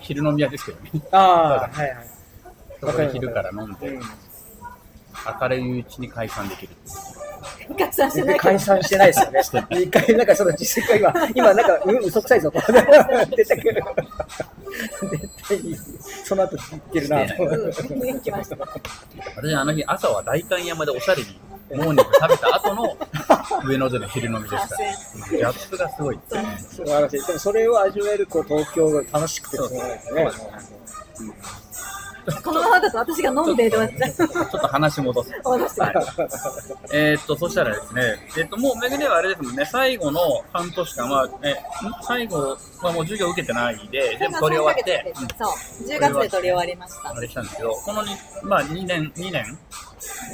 [0.00, 0.90] 昼飲み屋ですけどね。
[1.10, 2.11] ああ、はいはい。
[2.82, 4.02] そこで昼から飲んで、うん
[5.40, 6.74] 明るいうちに解散できる。
[7.78, 9.40] 解散してない解散してないですよね。
[9.82, 12.58] 一回、なんかその実績が今、今なんか、うん、嘘くさいぞと。
[13.36, 13.84] 出てくる。
[15.10, 15.76] 絶対に、
[16.24, 17.18] その後言ってるな。
[19.36, 21.40] 私あの日朝は代官山でおしゃれに
[21.74, 22.96] モーニング食べた後の
[23.64, 24.76] 上野での昼飲みでした。
[24.76, 26.58] ギャップがすごいですね。
[26.58, 27.26] 素晴らしい。
[27.26, 30.30] でもそれを味わえるこう東京が楽しくてすごいですね。
[32.44, 35.32] このままだと私が飲んで終わっちょっと話戻す。
[35.44, 35.80] 戻して。
[35.80, 35.94] はい
[36.92, 38.02] えーっと、そしたらですね、
[38.36, 40.20] えーっと、もうめぐねはあれですもんね、最後の
[40.52, 41.54] 半年間は、え、ん
[42.02, 45.28] 最後はもう授業受けてないで、全部取り終わって、うん。
[45.36, 45.54] そ
[45.84, 47.10] う、10月で取り終わりました。
[47.10, 47.20] あ。
[47.20, 48.10] れしたんですけど、このに、
[48.42, 49.58] まあ2年、2年、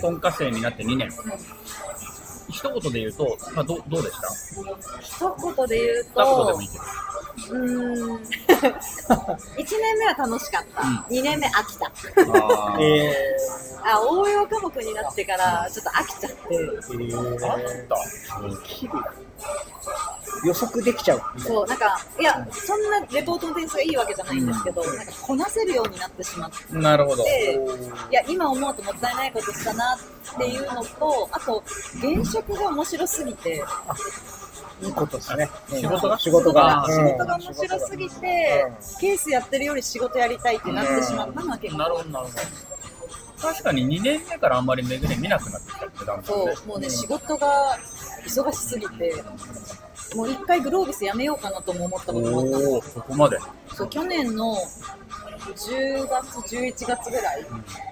[0.03, 1.11] 本科生になって2年。
[2.51, 4.29] 一言で言うと、まあどう、どうでした？
[5.01, 6.85] 一言で言う二言でともいいけど。
[7.51, 8.23] うーん、1
[9.57, 10.83] 年目は楽しかった。
[10.83, 11.87] 2年目飽きた。
[11.87, 13.15] あーえ
[13.85, 16.39] あ、応用科目になってからちょっと飽きちゃって。
[16.57, 17.95] ー、あっえた。
[17.95, 19.28] ー、
[20.45, 21.23] 予測できちゃう。
[21.39, 27.25] そう、なんか、いや、そんなレポートの点数がいいわけじゃないんですけど、なんかこなせるようになってしまって、なるほど。
[27.25, 27.27] い
[28.13, 31.63] や、今思うともったいないことしたなっていうのと、あと、
[31.97, 33.65] 現職が面白すぎて、
[34.81, 35.51] いいことですね。
[35.69, 36.19] 仕事が？
[36.19, 36.87] 仕事が。
[36.89, 38.67] 仕事が面白すぎて、
[39.01, 42.39] ケースやってるより仕事やりたいってなってしまったのは結構なるほど、なるほど。
[43.41, 47.79] 確かに2年目からあんまりめぐね見なくなってきたってだんだんねそう、もうね、仕事が
[48.29, 49.25] 忙しすぎて、
[50.15, 52.83] もう一回グロービスやめようかなとも思ったこともあったの。
[52.83, 53.39] そこまで。
[53.75, 54.57] そう、去年の
[55.55, 57.47] 10月、11月ぐらい、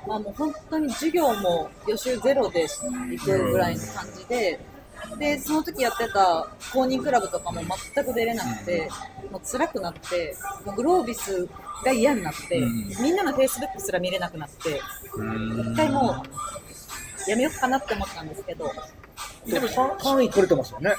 [0.07, 4.61] まあもう本当に授業も予習ゼロで行くぐらいの感じで、
[5.19, 7.63] で、その時やってた公認クラブとかも
[7.95, 8.89] 全く出れなくて、
[9.31, 11.49] もう辛くなって、もうグロービス
[11.85, 12.89] が嫌になって、うん。
[13.03, 14.81] みんなのフェイスブックすら見れなくなって、
[15.71, 16.25] 一回も
[17.27, 18.71] うやめようかなって思ったんですけど、
[19.47, 20.95] でも単単位取れてますよね。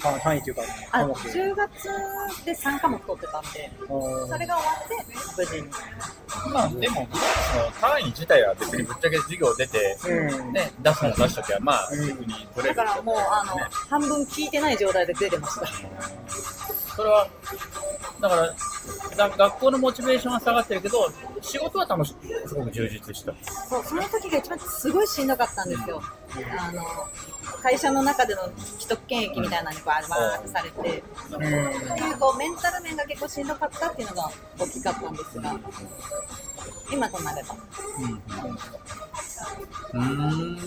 [0.00, 1.88] 単単位というか、あ科目10月
[2.44, 5.68] で3科目取ってたんで、うんそれが終わって、無事に。
[6.52, 7.08] まあでも、
[7.52, 15.66] その単位自体は別にぶっちゃけ授業出て、うんね、出すの出しときは、まあ、うんすぐに取れるだからもう、あの、半分聞いてない状態で出てました。
[16.96, 17.28] それは、
[18.20, 18.54] だから、
[19.16, 21.10] だ学校のモチベーションは下がってるけど、
[21.42, 23.34] 仕事は楽しく、すごく充実した。
[23.68, 26.02] そう、その時が一番すごいしんどかったんですよ。
[26.58, 26.82] あの、
[27.62, 28.42] 会社の中での
[28.78, 35.58] 既得権益みたいなのにこう、バーってされて、うんっていうこう、メンタル面が結構しんどかったっていうのが大きかったんですが、
[36.92, 37.56] 今となれば。
[37.98, 38.12] うん。
[39.92, 40.60] うーん、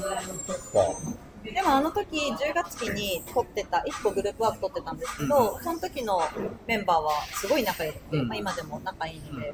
[0.47, 1.23] そっか。
[1.43, 6.21] でもあの時10月期に取ってた、1個グループワーク取ってたんですけど、その時の
[6.67, 8.27] メンバーはすごい仲良くて、うん。
[8.27, 9.53] まあ、今でも仲いいので、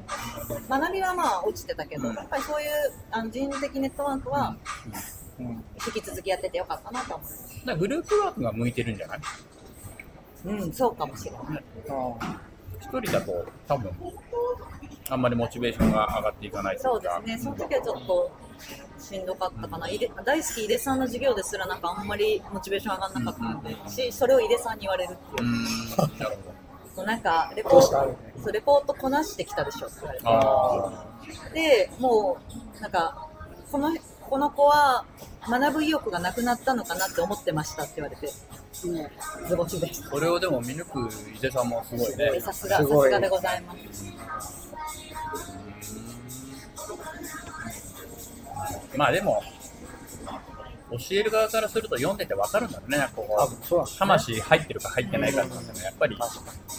[0.68, 2.14] 学びはまあ落ちてたけど、うん。
[2.14, 2.68] やっぱりそういう
[3.10, 4.56] あの人的ネットワークは
[5.38, 7.78] うん引き続きやっててよかったなと思います。
[7.78, 9.20] グループワークが向いてるんじゃない？
[10.46, 11.42] うん、そうかもしれない。
[11.90, 12.40] あ
[12.80, 13.90] 一人だと多分、
[15.10, 18.30] あんまりモチベーションが上がっていかないといそうでかすね、その時はちょっと
[18.98, 19.88] しんどかったかな。
[19.88, 25.52] 井出大好き井出さんの授業ですらなんかあんまりモチベーション上がんなかったので、し、それを井出さんに言われるってういう。
[25.52, 26.60] ーん、 なるほど。
[26.94, 30.24] そうなんかレポートそうレポートこなしてきたでしょって言われて。
[30.26, 31.04] あ
[31.54, 32.38] で、も
[32.78, 33.28] う、なんか、
[33.70, 33.90] この、
[34.28, 35.04] この子は
[35.48, 38.28] 学ぶ意欲がなくなったのかなって思ってましたって言われて、
[39.48, 42.40] ズボチでしあ、それをでも見抜く井出さんもすごいねた。。
[42.40, 43.74] さすが、さすすごいがでございま
[44.40, 44.69] す。
[48.96, 49.42] まあでも、
[50.90, 56.16] 教える側からすると読んでて分かるんだろうね、こあこそう魂入ってるか入ってないかっていうのはやっぱり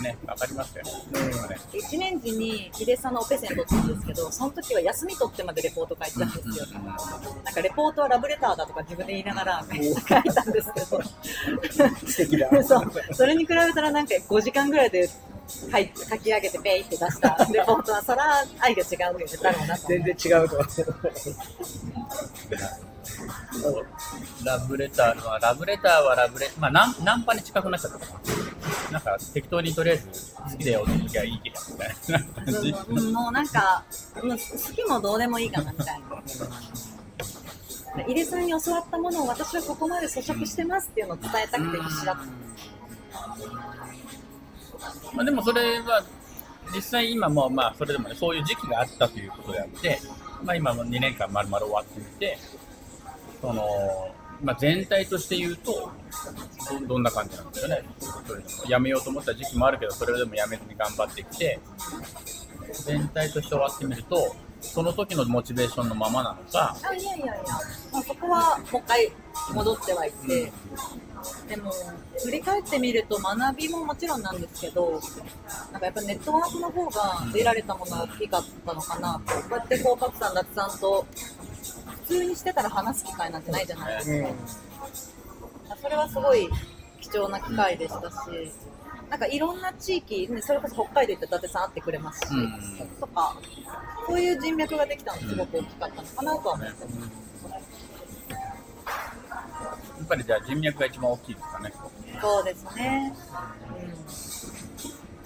[0.01, 0.91] ね、分かりますよね。
[1.21, 1.57] ね。
[1.71, 6.65] 1年時にヒデさんのオペセン取ったんですけど、その時は休み取ってまでレポート書いてたんですよ。
[7.45, 11.01] なんかレポートはラブレターだとか自分で言いながら書いたんですけど、
[12.05, 12.49] 素敵だ。
[12.63, 12.91] そう。
[13.13, 15.09] それに比べたらなんか5時間ぐらいで
[15.71, 19.87] 書い書き上げてペイって出したレポートは、そら愛が違うよね、だろうなと。
[19.87, 20.67] 全然違うと思う。
[24.45, 28.19] ラブレターは、ラブレターはラブレ、まあナンナンパに近くなっちゃったかな。
[28.91, 32.75] なんか適当にとりあえず好きだよって時はいいけどみたいな感じ。
[32.89, 33.83] うんもうなんか、
[34.23, 34.37] もう好
[34.73, 36.01] きもどうでもいいかなみたい
[37.95, 38.03] な。
[38.07, 42.23] 井出さんに教わったものを私はここまで咀嚼してますっていうのを伝えたくて必死だった。
[45.13, 46.03] まあ、でもそれは
[46.73, 49.99] 実際今もまあそれでもねそういう時期があったということであって、
[50.43, 52.37] まあ、今も2年間まるまる終わってみて
[53.41, 54.13] その、
[54.43, 55.89] まあ、全体として言うと
[56.79, 57.83] どどんな感じなんですかね。
[58.67, 61.59] やめようと思った時期もあるけどそれでもやめずに頑張ってきて
[62.85, 67.35] 全体として終わってみるとその時のモチベーションのままなのかあいやいやいや、
[67.91, 69.11] まあ、そこはもう一回
[69.53, 70.51] 戻ってはいて、
[71.47, 71.71] でも
[72.23, 74.99] 振り返ってみると学びももちろんなんですけど
[75.71, 79.21] なんかやっぱネットワークの方が得られたものは大きかったのかな。
[79.25, 81.05] とこうやってこうパクさんダツさんと
[82.07, 84.23] 普通にしてたら話す機会なんてないじゃないです
[85.69, 86.49] か、それはすごい
[86.99, 88.51] 貴重な機会でしたし、
[89.09, 92.87] なんかいろんな地域、ねそれこそ北海道行ったら伊達さん会ってくれますし、うん。
[92.99, 93.37] とか、
[94.07, 97.30] そういう人脈ができたのすごく大きかったのかなとは思ってます。
[100.11, 101.73] ぱりじゃあ人脈が一番大きいですかね。
[102.21, 103.13] そうですね。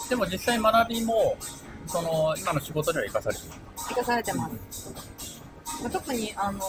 [0.09, 1.35] でも実際学びも
[1.87, 4.93] その今の仕事には生かされてる生かされてます。
[5.81, 6.61] まあ、特に、あの、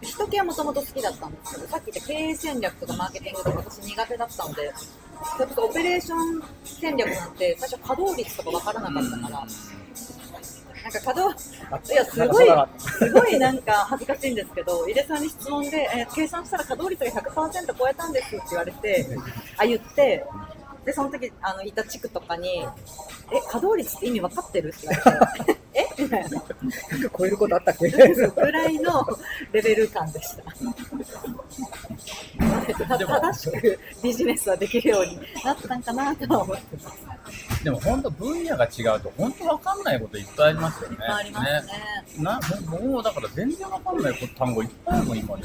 [0.00, 4.72] 人系はもともと好きだったんですけど、さっき言った経営戦略とかマーケティングとか私苦手だったので、
[5.36, 9.48] それこそオペレーション戦略なんて最初稼働率とか分からなかったから、なん
[11.00, 12.46] か稼働、いや、すごい、
[12.78, 19.06] すごいなんか恥ずかしいんですけど、井出さんに質問で、えー計算したら稼働率が100%超えたんですって言われて、
[19.58, 20.24] あ、言って、
[20.84, 22.64] で、その時、あの、いた地区とかに、
[23.32, 25.60] え、稼働率って意味分かってるって言われて、
[25.98, 26.42] えみたいな。
[27.18, 27.88] 超えることあったっけ？
[27.90, 29.04] ぐらいの
[29.52, 30.42] レベル感でした。
[32.88, 36.98] た正しくビジネスはできるようになったんかなとは思ってます。
[37.62, 40.96] でも本当分野が違うと本当わかんないこといっぱいありますよね。
[41.00, 42.22] ありますね。
[42.22, 42.40] な
[42.70, 45.42] 僕もだから全然わかんない単語いっぱいあるもん今に。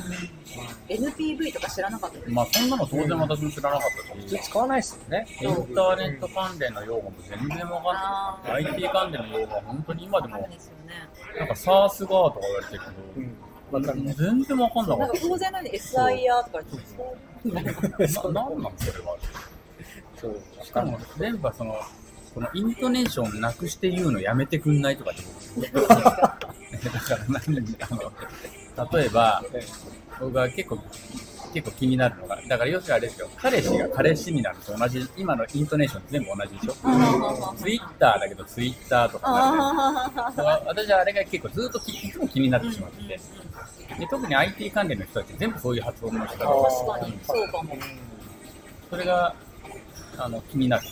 [0.89, 2.31] NPV とか知らなかったです。
[2.31, 4.21] まあそんなの当然私も知らなかったし。
[4.21, 5.27] 普通使わないですよね。
[5.41, 8.65] インターネット関連の用語も全然わかんない。
[8.65, 10.37] IT 関連の用語は本当に今でも。
[10.37, 12.81] なんか SARS がとか言われてる
[13.15, 13.35] けうん。
[13.71, 14.15] わかんない。
[14.15, 16.79] ど、全然わかんなかっなんか当然なのに SIR とか言
[17.99, 18.29] ってた。
[18.29, 19.17] ななんなんそれは。
[20.17, 20.41] そう。
[20.63, 21.75] しかも全部はその
[22.33, 25.21] このイントネーションなくして言うのやめてくんないとかって。
[25.23, 29.43] ことだから何あの例えば
[30.19, 30.79] 僕が結構
[31.53, 33.29] 結構気になるのがだから要するにあれですよ。
[33.35, 37.55] 彼氏が彼氏になると同じ今のイントネーション全部同じでしょ？
[37.57, 40.35] ツイッターだけどツイッターとかなる。
[40.35, 43.03] から私はあれが結構ずっときいつも気になってしまって。
[43.03, 43.19] て
[43.99, 47.77] で特に IT 関連の人たち全部そういう発音の仕方あ、を確かに、そうかも。
[48.89, 49.35] それが
[50.23, 50.83] あの気になる。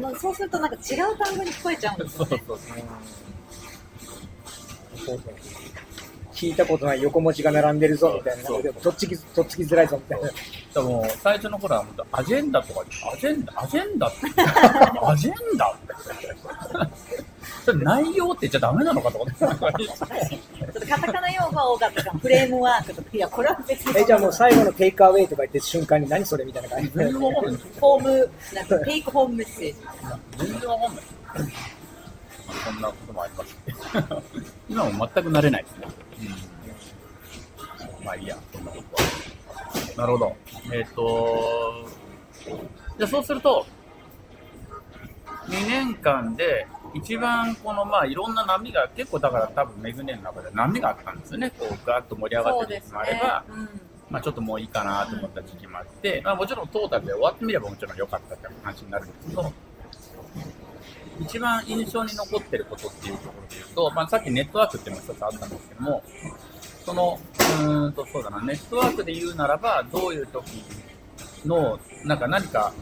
[0.00, 2.42] まあそうするとなんか違う単語に聞こえちゃうんですよね。
[2.46, 2.58] そうそう
[5.06, 5.20] そう。
[6.32, 8.44] 聞いたことない横文字が並んでるぞみたいな。
[8.80, 10.30] とっつきとっつきづらいぞみたいな。
[10.74, 14.18] でも最初の頃はアジェンダとかアジェンダアジェンダって。
[15.02, 16.98] アジェンダって
[17.68, 19.58] それ内容って言っちゃダメなのかと思ってちょっ
[20.72, 24.00] とカタカナ用語が多かったから、フレームワークとか、いや、これは別に。
[24.00, 26.90] えじゃあもう最後のテイクアウェイとか言って瞬間に何それみたいな感じ。
[26.90, 29.76] で全然わかんないホーム、なんかテイクホームメッセージ。
[30.38, 31.04] 全然わかんない
[32.64, 33.56] そんなこともあります
[34.70, 35.64] 今も全く慣れない。
[35.64, 35.88] ですね、
[37.98, 40.06] うん、まあいいやそんなことは。
[40.06, 40.36] なるほど。
[40.72, 41.86] えっ、と
[42.96, 43.66] じゃあそうすると
[45.48, 51.50] 2年間で一番このまあいろんな波が結構だから多分メグネの中で波があったんですよね。
[51.58, 53.44] こうガーッと盛り上がそってる時もあれば、。
[53.50, 53.68] うん。
[54.10, 59.52] まあ、ちょっともういいかなと思った時期もあって、まあ、もちろんトータルで終わってみればもちろん良かったって話になるんですけど、
[61.20, 66.02] 一番印象に残ってることっていうところで言うと、まあ、さっきネットワークっていうのが一つあったんですけども、
[66.86, 67.20] その、
[67.60, 70.64] うーんと、そうだな、ネットワークで言うならば、どういう時
[71.44, 72.72] の、なんか何か、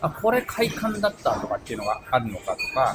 [0.00, 2.94] あ、これ快感だったとかっていうのがあるのかとか、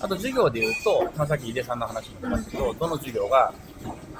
[0.00, 3.52] あと授業で言うと、まあ、さっき井出さんの話も出ましたけど、どの授業が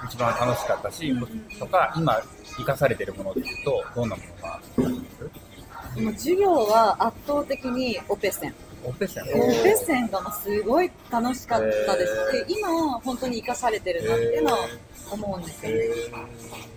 [0.06, 1.14] 一番楽しかったし、
[1.58, 2.20] とか、今、
[2.56, 5.00] 生かされてるもので言うと、どんなものがありま
[5.96, 8.54] すもう授業は圧倒的にオペセン。
[8.84, 9.26] オペセンオ
[9.64, 12.46] ペセンがすごい楽しかったです。
[12.46, 14.58] で、今は本当に生かされてるなっていうのは
[15.10, 15.84] 思うんですよね。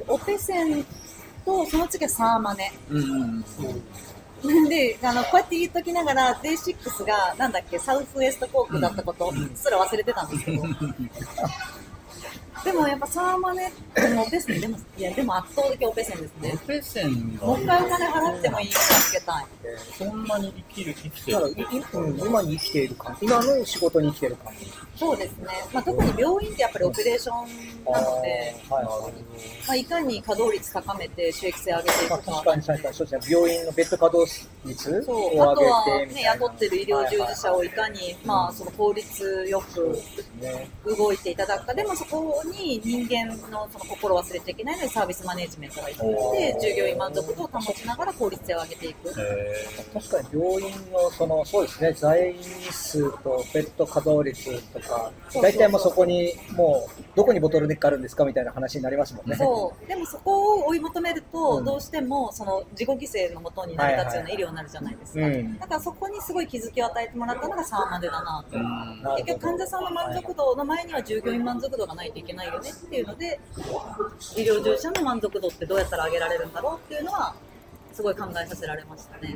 [0.07, 0.83] オペセン
[1.45, 2.71] と、その次はサーマネ。
[2.89, 3.45] うんうん。
[4.69, 10.63] で、あの、こうやって言っときながら、デイシックスが、なんだっけ、サウスウエスト航空だったことすら忘れてたんですけど。
[12.63, 16.67] でもやっぱサーマネでもオペセン、でも、いや、でも圧倒的オペセンですねオ。
[16.67, 19.45] ペセンもう一回お金払ってもいいからつけたい。
[19.97, 21.67] そんなに生きる、生きてだからる
[22.25, 23.25] 今に生きている感じ。
[23.25, 24.71] 今の仕事に生きている感じ。
[24.95, 25.47] そうですね。
[25.73, 29.13] まあ、特に病院ってやっぱりオペレーションなので、はいはい。
[29.67, 32.31] まあ、いかに稼働率高めて収益性上げていまあ、くか。
[32.31, 33.35] 確かに確かにそうですね。
[33.35, 34.31] 病院のベッド稼働
[34.65, 39.97] 率そう、を上げあとはてみね、たいな雇ってる医療従事者をいかに、まあ、その効率よく
[40.39, 40.69] ね。
[40.85, 49.13] 動いていただくか、でもそこに人間のその心を忘れちゃいけないのでサービスマネジメントが必要で、従業員満足度を保ちながら効率性を上げていく。
[49.19, 59.35] え確かに病院のそのそうですね在院数とベッド稼働率とかそう大体もうそこにもうどこにボトルネックあるんですかみたいな話になりますもんね。
[59.35, 59.87] そう。
[59.87, 65.21] でもそこを追い求めると、うんどうしてもその自己犠牲のもとに成り立つような医療になるじゃないですか。
[65.21, 68.57] うんだからそこにすごい気づきを与えてもらったのがサーマデだなと。
[68.57, 68.61] うん
[69.17, 73.39] 結局患者さんの満足度の前には従業員満足度がないといけないよねっていうので
[74.35, 77.33] 医療従事者の満足度ってどうやったら上げられるんだろうっていうのは
[77.93, 79.35] すごい考えさせられましたね。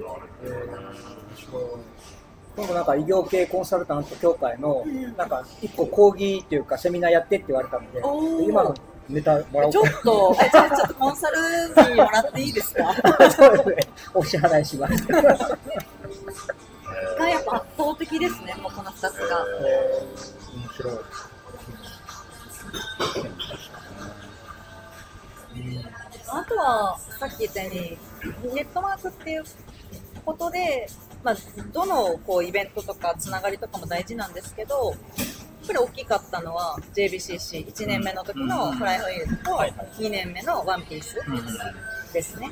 [2.56, 8.00] 今度なんか医療系コンサルタント協会のうんなんか一個講義っていうかセミナーやってって言われたんで
[8.46, 8.74] 今の
[9.10, 11.38] ネタもらおうちょっと、えじゃあちょっとコンサル
[11.76, 12.86] 費もらっていいですか？
[12.96, 13.78] か そうですね
[14.14, 15.06] お支払いします。
[17.20, 19.46] がやっぱ圧倒的ですね、もうこの2つが。
[19.46, 20.94] 面白い。
[26.28, 27.98] あとは、さっき言ったように、
[28.56, 29.44] ネットワークっていう
[30.26, 30.88] ことで、
[31.24, 31.36] まあ、
[31.74, 34.98] どのこうイベントとかつながりとかも大事なんですけど、やっ
[35.68, 39.88] ぱり大きかったのは JBCC、1年目の時のフライフィールドとはいはい。
[39.98, 42.52] 2年目のワンピースうんですね。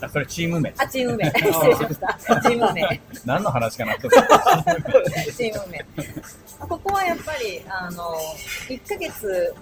[0.00, 0.72] あそれチーム名。
[0.78, 1.26] あ、チーム名。
[1.30, 2.18] 失礼しました。
[2.40, 3.00] チーム名。
[3.24, 5.84] 何の話かなとチーム名。
[6.58, 8.14] ここはやっぱり、あの、
[8.68, 9.54] 1ヶ月、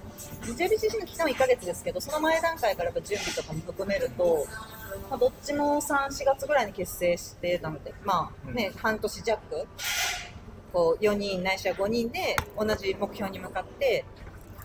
[0.42, 4.46] JBCC の期間は1ヶ月ですけど、その前段階からやっぱ準備とかも含めると、
[5.10, 9.66] まあ、どっちも3、4月ぐらいに結成してたので、まあね、半年弱、
[10.72, 14.04] こう4人ないしは5人で同じ目標に向かって、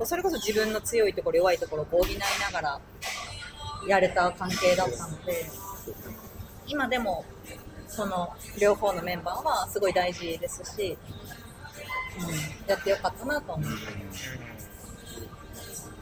[0.03, 2.82] それこそ自分の強いところ、弱いところを補いながら
[3.88, 5.45] やれた関係だったので、
[6.67, 7.25] 今でも
[7.88, 10.97] その両方のメンバーはすごい大事ですし、
[12.17, 13.69] うん、やってよかったなと思う。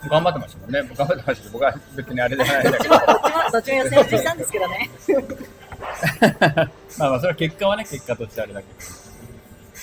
[0.10, 0.82] 頑張ってましたもんね。
[0.96, 2.96] 頑張ってましたけど、僕は別にあれじゃないんだけど。
[2.98, 4.90] どっちも、どっちも予選落ちしたんですけどね。
[6.98, 8.68] まあまあ、それは結果はね、結果としてあれだけ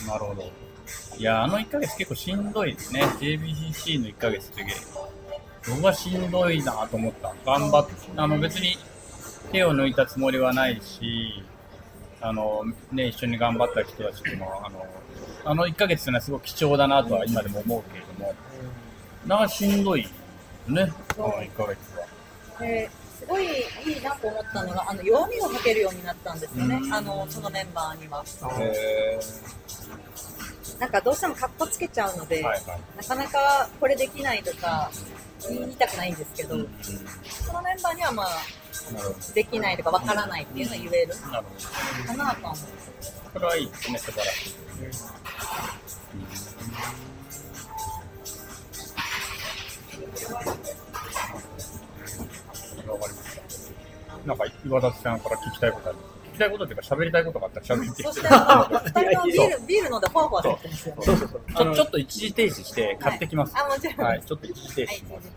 [0.04, 0.08] ど。
[0.12, 0.50] なるほど。
[1.18, 3.02] いや、あの1ヶ月結構しんどいですね。
[3.20, 4.64] JBCC の1ヶ月って
[5.68, 7.34] 僕はしんどいなと思った。
[7.44, 8.78] 頑張って、あの別に
[9.52, 11.42] 手を抜いたつもりはないし、
[12.20, 14.86] あのね、一緒に頑張った人たちとも、あの、
[15.44, 18.34] あの1ヶ月っていうのはすごく貴重だなとは今でも思うけれども、
[19.26, 20.08] なんかしんどいよ
[20.68, 22.06] ね、あの1ヶ月は。
[22.60, 28.24] ですごいいいなと思ったのが、あの弱みをかけるようになったんですよね、うんあのそのメンバーには。
[28.58, 29.18] へ
[30.78, 32.80] なんかどうしてもカッコつけちゃうので、ーはいはい。
[32.96, 34.90] なかなかこれできないとか
[35.48, 36.68] 言いたくないんですけど、うん
[37.28, 38.26] そのメンバーにはまあ
[39.34, 41.14] できないとかわからないっていうのは言える。
[42.06, 42.56] かなと思う。
[43.32, 44.54] それはいいですね、素晴らしい。
[52.88, 53.42] わかりました。
[54.26, 55.98] なんか岩田さんから聞きたいことある。
[55.98, 56.02] 聞
[56.38, 61.02] きたいことっていうか喋りたいことがあったら喋ってそしてあの、 二人ともビール、ビール飲んでファーファーしてますよね。
[61.02, 61.40] そうそうそう。
[61.56, 63.54] ちょちょっと一時停止して買ってきます。
[63.56, 64.06] あ、もちろん。
[64.06, 65.28] はい、ちょっと一時停止はい、します。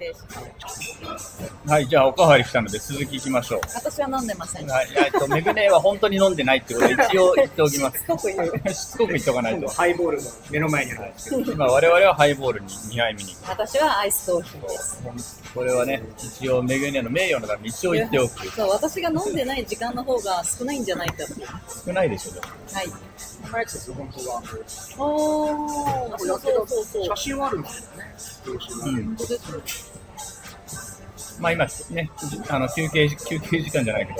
[0.59, 1.69] 一時停止。
[1.71, 3.61] はい、じゃあおかわりしたので続きいきましょう。
[3.73, 4.69] 私は飲んでません。
[4.69, 7.97] はい、えっと、メグネは本当に飲んでないってことで一応 言っておきます。
[7.97, 8.73] しつこく言う。
[8.73, 9.67] しつこく言っておかないと。
[9.69, 11.51] ハイボールの目の前にあるんですけど。
[11.53, 13.35] 今我々はハイボールに2杯目に。
[13.47, 14.69] 私はアイスコーヒーで
[15.19, 15.40] す。
[15.53, 18.47] これはね、一応メグネの名誉のために一応言っておく。
[18.47, 21.47] そう、私が飲んでない時間の方が少ないんじゃないかっていう。
[21.85, 22.87] 少ないでしょ、でもはい。
[22.87, 22.95] こ
[23.51, 24.43] のやつです、本当は。
[24.97, 27.05] おー、そうそうそうそう。
[27.05, 28.15] 写真はあるんですよね。
[28.85, 29.05] うん。
[29.05, 30.01] 本当ですね
[31.39, 32.11] まあ今ね、
[32.49, 34.19] あの休憩、休憩時間じゃないけど、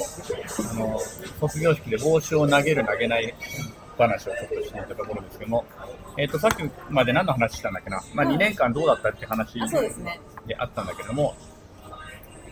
[0.71, 0.99] あの、
[1.39, 3.33] 卒業式で帽子を投げる投げない
[4.01, 5.65] 話をちょっとしていたところですけども、
[6.17, 8.01] えっ、と、さっきまで何の話したんだっけな？
[8.13, 9.53] まあ、2年間どうだったって話
[10.47, 11.35] であったんだけども、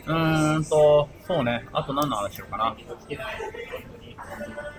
[0.05, 2.75] うーんと、そうね、あと何の話しようかな。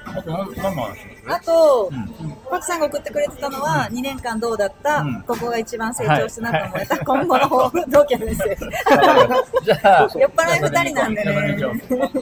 [0.07, 2.37] あと何何の話しまあと、うん。
[2.51, 5.23] パクさんが送ってくれてたのは、2年間どうだった、うん。
[5.23, 9.65] ここが一番成長したなと思えた、今後の抱負、同期のメッセージ。
[9.65, 11.57] じゃあ、酔っ払い二人なんでね。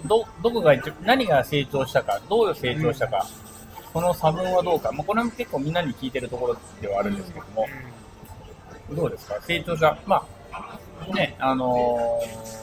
[0.04, 3.26] ど、どこが一何が成長したか、どう成長したか、
[3.92, 7.66] その差分はどうか、まあ、これも結構みんなに聞いてるところではあるんですけども、
[8.90, 9.40] どうですか？
[9.42, 10.78] 成長した、まあ、
[11.14, 12.58] ね、あのー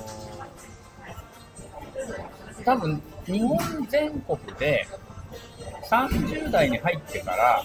[2.64, 3.60] 多分、日本
[3.90, 4.88] 全国で
[5.88, 7.64] 30代に入ってから、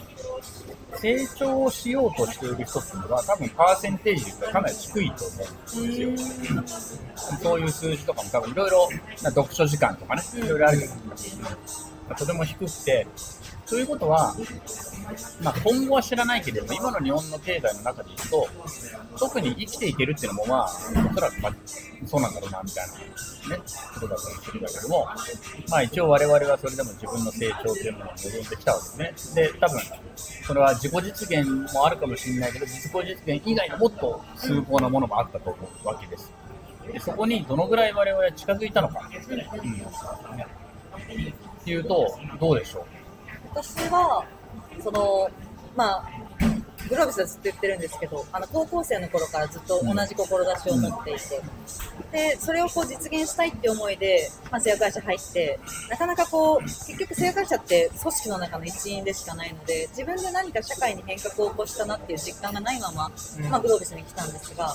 [0.96, 7.38] 成長をしようとしている人っていうのは、多分パーセンテージでかなり低いと思うんですよ。
[7.42, 13.06] そういう数字とかも多分いろいろ、読書時間とかね、いろいろあるけど、とても低くて、
[13.70, 14.34] ということは、
[15.42, 18.48] まあ、今後は知らないけれども、今の日本の経済の中で言うと、
[19.16, 21.54] 特に生きていけるっていうのも、まあ、おそらく、まあ、
[22.04, 22.94] そうなんだろうな、みたいな、
[23.56, 23.62] ね、
[23.94, 25.08] ことだと思ってるんだけども、
[25.68, 29.46] まあ、一応我々はそれでも自分の成長っていうものを望んできたわけですね。
[29.46, 29.80] で、多分、
[30.16, 33.00] それは自己実現もあるかもしれないけど、自己実
[33.36, 36.32] 現以外のもっと崇高なものもあったと思うわけです。
[36.92, 39.44] でそこにどのぐらい我々は近づいたのか、うん、っ
[41.64, 42.84] ていうと、どうでしょう？
[43.52, 44.24] 私は、
[44.82, 45.28] その、
[45.76, 46.04] まあ、
[46.88, 51.20] グロービスはずっと言ってるんですけど、あの、高校生の頃からずっと同じ志を持っていて、
[52.10, 63.12] で、それをこう実現したいって思いで、まあ、製薬会社入って、なかなかこう、結局製薬会社って組織の中の一員でしかないので、自分で何か社会に変革を起こしたなっていう実感がないまま、
[63.50, 64.74] まあ、グロービスに来たんですが、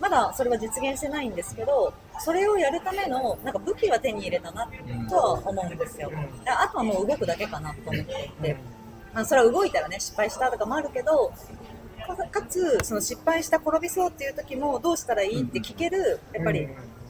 [0.00, 4.68] まだそれは実現してないんですけど、それをやるための、なんか武器は手に入れたな
[5.08, 6.10] とは思うんですよ。
[6.46, 8.56] あとはもう動くだけかなと思っていて、
[9.12, 11.32] まあ、それは動いたらね、失敗したとかもあるけど、
[12.16, 16.68] かかつ、その失敗した転びそうっていう時もどうしたらいいって聞ける、やっぱり、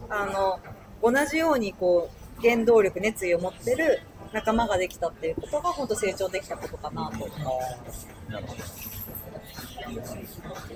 [0.09, 0.61] あの、
[1.03, 4.01] 同じようにこう、原動力、熱意を持ってる
[4.32, 7.51] 仲間ができたっていうことが、本当成長できたことかなと思いま
[7.93, 8.09] す。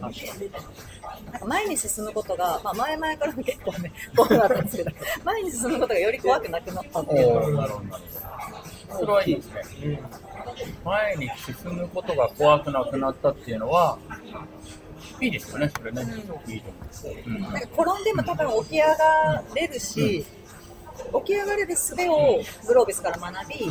[0.01, 4.91] なんか前に進むことが、まあ、前々からも結構ね、怖かったんですけど、
[5.25, 8.05] 前に進むことがより怖くなくなったっていうのはおーなるほど、なる
[8.89, 8.99] ほど。
[9.01, 9.49] それはいいです
[9.81, 10.01] ね。
[10.85, 13.99] 前に進むことが怖くなくなったっていうのは、
[15.21, 16.05] いいですよね、それね。
[16.05, 16.83] すごくいいと思う。
[17.27, 20.25] うんなんか転んでも多分起き上がれるし、
[21.25, 23.67] 起き上がれる術をグロービスから学び、起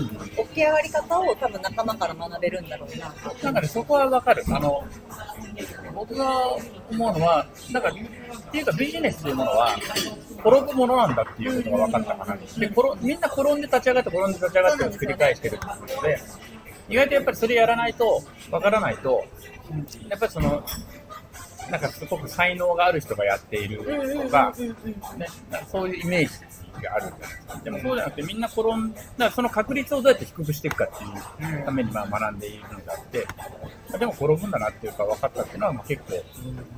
[0.54, 3.44] き上がり方を多分仲間から学べるんだろうなと。
[3.44, 4.44] なんかね、そこはわかる。
[4.48, 4.84] あの、
[5.94, 6.60] 僕が思
[6.92, 9.76] うのは、なんか、っていうかビジネスというものは、
[10.40, 12.36] 転ぶものなんだっていうことが分かったかな。
[12.36, 16.20] で、転みんな転んで立ち上がって、転んで立ち上がってを繰り返してるってことで、
[16.90, 19.24] 意外とやっぱりそれやらないと、わからないと、
[20.10, 20.64] やっぱりその、
[21.70, 23.78] なんかすごく才能がある人がやっている
[24.24, 24.54] とか、
[25.18, 25.28] ね、
[25.72, 26.51] そういうイメージ
[26.82, 27.64] があるんです。
[27.64, 33.28] でもそうじゃなくて、みんな転ん、だその確率をどうやって低くしていくかっていうためにまあ学んでいるのであって、
[33.98, 36.24] でも転ぶんだなっていうか分かったっていうのはまあ結構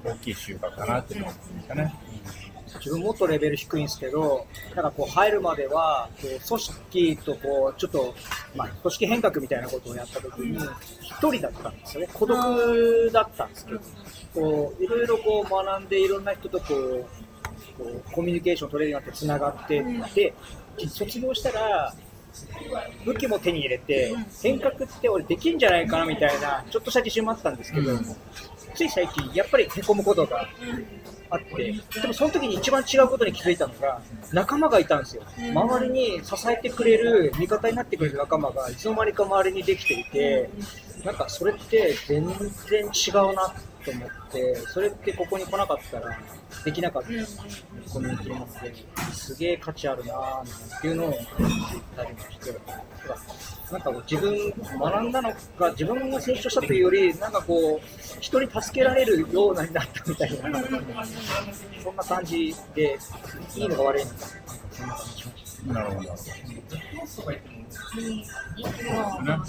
[0.06, 1.93] 大きい収穫かなっていうのですね。
[2.80, 8.16] 自分もっとレベル低いんですけど、なんかこう入るまでは、こう組織とこう、ちょっと、
[8.56, 10.58] まあ、組織変革みたいなことをやった時に、
[11.01, 12.10] 一人だったんですよね。
[12.14, 13.80] 孤独だったんですけど、
[14.34, 17.06] こう、いろいろこう学んで、いろんな人とこう、
[17.78, 20.34] こうコミュニケーション取れるようになって繋がってって、
[20.88, 21.94] 卒業したら、
[23.06, 27.92] 武器も手に入れて、変革って俺できんじゃないかなみたいな、ちょっとした自信もあったんですけど、
[28.74, 30.48] つい最近、やっぱり凹むことが
[31.30, 34.02] あって、でもその時に一番違うことに気づいたのが、
[34.32, 35.24] 仲間がいたんですよ。
[35.54, 40.50] 周りに支えてくれる、味方になってくれる仲間がいつの間にか周りにできていて、
[41.06, 43.54] なんかそれって全然違うな
[43.84, 46.18] と思って、それってここに来なかったら
[46.64, 47.08] できなかった
[47.92, 48.74] コミュニティなので、
[49.14, 51.24] すげえ価値あるなぁっていうのを言っ
[51.96, 52.58] たりもして、
[53.72, 57.88] なんかこう自分、学んだのが自分が成長したというより、なんかこう、
[58.20, 60.62] 人に助けられるようなになったみたいな、
[61.84, 62.98] そんな感じで、
[63.56, 64.18] いいのか悪いのか、
[64.72, 65.74] そんな感じしました。
[65.74, 66.16] なるほど。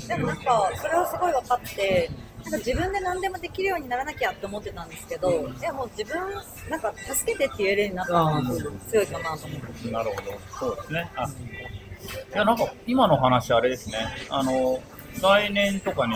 [0.09, 2.11] でもなんか、それはすごい分かって、
[2.45, 6.20] なんか自分で何でもできるようにならなきゃって思ってたんですけど、いやもう自分、
[6.68, 8.42] なんか助けてって言えるようになったのが
[8.90, 9.90] 強いかなと思って。
[9.90, 10.38] なるほど。
[10.59, 11.11] そうですね。
[11.16, 13.99] あいや、なんか今の話あれですね。
[14.28, 14.80] あの、
[15.22, 16.14] 来年とかに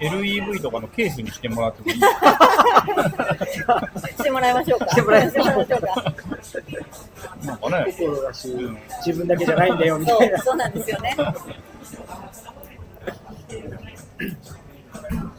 [0.00, 2.00] LEV とかのケースにしてもらってもいい
[4.16, 4.88] してもらいましょうか。
[4.88, 6.14] してもらいましょうか。
[7.44, 7.92] なんかね。
[7.92, 8.48] 心だし、
[9.04, 10.38] 自分だけじゃないんだよみたそいうな。
[10.38, 11.16] そうなんですよね。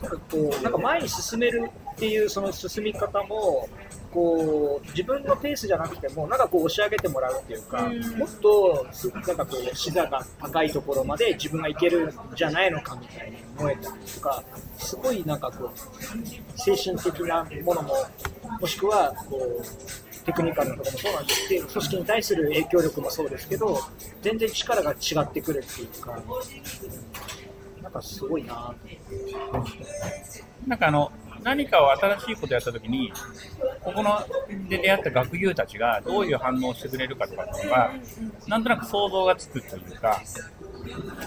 [0.02, 3.68] こう、なんか前に進めるっていうその進み方も、
[4.14, 8.18] こう自分のペースじゃなくても、なんかこう押し上げてもらうっていうか、うん。
[8.18, 14.44] もっとすなんかこう視座が高いところまで自分がいけるんじゃないのかみたいに思えたりとか、
[14.78, 17.96] すごいなんかこう精神的なものも、
[18.60, 23.80] もしくはこうテクニカルなところもそうなんですけど、組織に対する影響力もそうですけど、
[24.22, 26.20] 全然力が違ってくるっていうか、
[27.98, 28.74] かすごいな
[30.66, 31.12] なんかあの、
[31.44, 33.12] 何かを新しいことやったときに、
[33.82, 34.20] ここの
[34.68, 37.92] で出会った学友たちがどういう反応をしてくれるかとかっていうのが、
[38.48, 40.22] なんとなく想像がつくというか、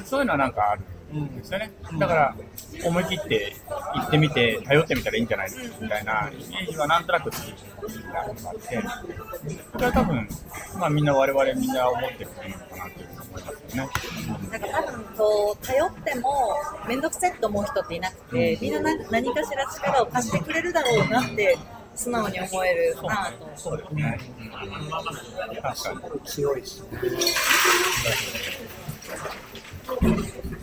[0.05, 1.73] そういうのはなんかあるんですよね。
[1.99, 2.37] だから、
[2.85, 3.57] 思い切って
[3.95, 5.51] 行ってみて、頼ってみたらいいんじゃない
[5.81, 7.62] みたいなイメージはなんとなくついて
[8.12, 8.83] たのがあって、
[9.73, 10.29] それは多分、
[10.79, 13.20] まあみんな我々みんな思ってることなのかなっていう
[13.74, 13.89] ね。
[14.51, 16.55] なんか多分こう頼っても
[16.89, 21.57] 面倒くせえと思う人っていなくて、みんな何何かしら力を貸してくれるだろうなって
[21.95, 23.51] 素直に思えるなと。
[23.57, 24.18] そうですね。
[25.62, 26.20] 確かに。
[26.24, 26.89] 強いですね。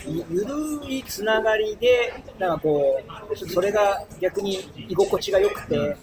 [0.08, 5.98] ゆゆるいつながりで、なんかこう、それが逆に居心地が良くて、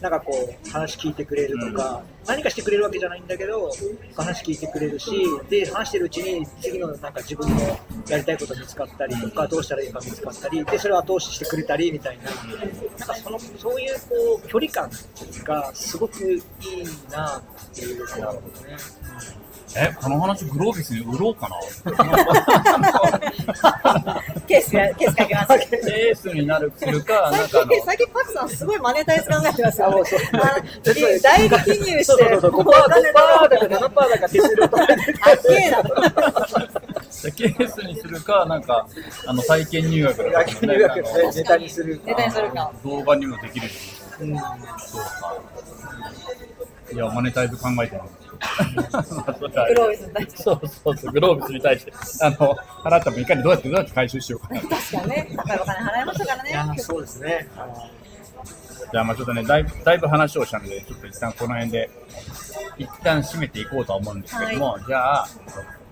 [0.00, 3.70] なんかこう、話聞いてくれるとか、何かしてくれるわけじゃないんだけど、
[4.16, 5.10] 話聞いてくれるし、
[5.48, 7.56] で、話してるうちに、次のなんか自分の
[8.08, 12.24] やりたいこと見つかったりとか、どうしたらいいか見つかったり、で、それを後押ししてくれたりみたいな、
[12.98, 14.90] なんかその、そういうこう、距離感
[15.44, 16.40] がすごくいい
[17.10, 17.42] なっ
[17.74, 18.76] ていうなるほどね。
[19.78, 21.56] え、この話グロービスに売ろうかな？
[24.46, 25.52] ケースや、ケースかけます。
[25.52, 30.10] エースになる、するか、なんか最近、パクさんすごいマネタイズ考えてますよ、ね。
[31.22, 34.94] 代理記入して、そうそうそう、5%、5%だか7%だか手数料とかで。
[34.94, 35.94] あっけえなと。
[37.36, 38.86] ケースにするか、なんか、
[39.26, 41.02] あの、体験入学とか野球入学で
[41.34, 42.00] ネタにする。
[42.04, 42.72] ネタにするか。
[42.82, 44.38] 動画にもできるし、うん。
[44.38, 45.36] そうか。
[46.92, 48.02] いや、マネタイズ考えてる。
[49.68, 50.42] グロービスに対して。
[50.42, 52.36] そうそうそう、グロービスに対して、あの、
[52.84, 54.60] 払った分いかにどうやってどうやって回収しようかな。
[54.60, 56.78] 確かにね、高いお金払いましたからいやね。
[56.78, 57.48] そうですね。
[58.92, 61.90] じゃあ、まあちょっとね、だいぶ、だいぶ話をしたので、ちょっと一旦この辺で、
[62.78, 65.28] 一旦締めていこうとは思うんですけども、じゃあ、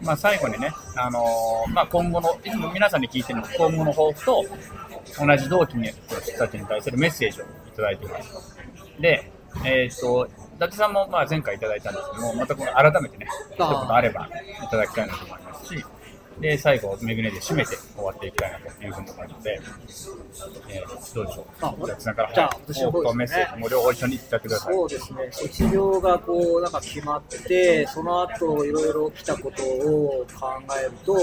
[0.03, 4.45] まあ最後にね、あのーまあ今後の、いつも皆さんに聞いてるの今後の抱負と、
[5.19, 8.59] 同じ同期の人たちに対するメッセージをいただいています。
[9.01, 9.31] で、
[9.65, 14.29] えっ、と、伊達さんもまあ前回いただいたんですけども、またこの改めてね、一言あれば
[14.63, 15.85] いただきたいなと思いますし、
[16.41, 19.61] で、最後、めぐねで締めて終わっていきたいなというふうに思うので、
[20.69, 21.47] えーどうでしょう？
[21.61, 21.75] あ
[22.35, 24.75] じゃあ私の方ですねメッセージも両方一緒に伝えてください。
[24.75, 25.29] そうですね。
[25.31, 30.47] 卒業がこう、なんか決まって、その後いろいろ来たことを考
[30.81, 31.17] えると、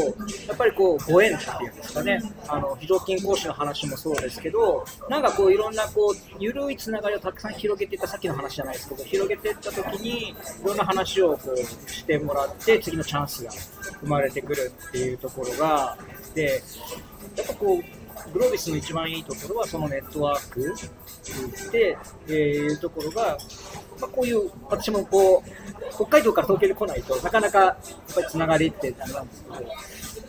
[0.47, 2.21] やっぱりこう、ご縁っていうんですかね。
[2.47, 11.57] あの、非常勤講師の話もそうですけど、なんかこう、いろんなこう、ゆるいつながりをたくさん広げていった、さっきの話じゃないですけど、広げていった時に、いろんな話をこう、
[11.91, 13.51] してもらって、次のチャンスが
[14.01, 15.97] 生まれてくるっていういうところが、
[16.33, 16.61] で、
[17.35, 20.73] やっぱこう、グロービスの一番いいところはそのネットワーク
[21.67, 21.97] って、
[22.27, 23.37] えーいうところが、
[23.99, 27.75] まあ、こういう、私もこう、北海道から東京に来ないとなかなかやっ
[28.15, 29.55] ぱりつながりってダメなんですけど、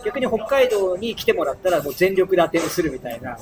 [0.05, 3.38] 逆に北海道に来てもらったらもう全力でアテンドするみたいな、やっ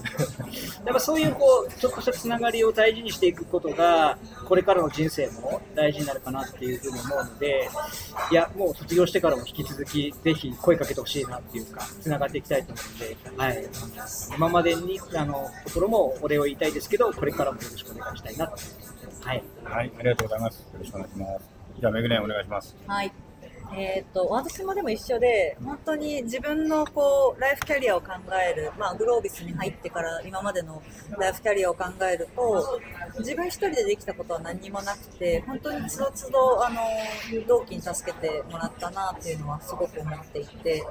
[0.93, 7.69] ぱそういうこう、ちょっとしたつながりを大事にしていくことが、これからの人生も大事になるかなっていうふうに思うので、
[8.31, 13.69] いや、もう卒業してからも引き続き、ぜひ声かけてほしいなっていうか、つながっていきたいと思うので、はい、
[14.37, 18.57] 今までに、あの、ところもお礼を言いたいですけど、これからもよろしくお願いしたいなと。
[19.25, 19.43] はい。
[19.65, 20.59] はい、ありがとうございます。
[20.61, 21.45] よろしくお願いします。
[21.81, 22.77] じゃあ、めぐねお願いします。
[22.87, 23.13] はい。
[23.77, 28.09] えっと私もでも一緒で本当に自分のこうライフキャリアを考
[28.51, 30.83] える、まあ、グロービスに入ってから今までの
[31.19, 32.81] ライフキャリアを考えると
[33.19, 36.81] 自分一人でできたことは何にもなくて本当につどつどあの
[37.47, 40.85] 同期に助けてもらったなっていうのはすごく思っていて。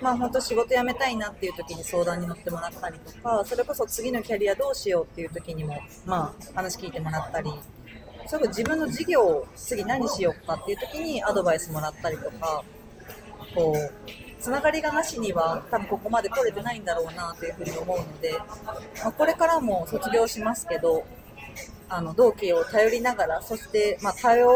[0.00, 7.50] まあ本当仕事辞めたいなっていう時に相談に乗ってもらったりとかそれこそ次のキャリアどうしようっていう時にもまあ話聞いてもらったり
[8.26, 12.64] それこそ自分の事業を次何しようかっていう時にアドバイスもらったりとか、
[13.54, 18.32] こう、つながりがなしには多分ここまで来れてないんだろうなというふうに思うので、
[19.02, 21.06] まあ、これからも卒業しますけど、
[21.88, 24.46] あの、同期を頼りながら、そして、まあ、頼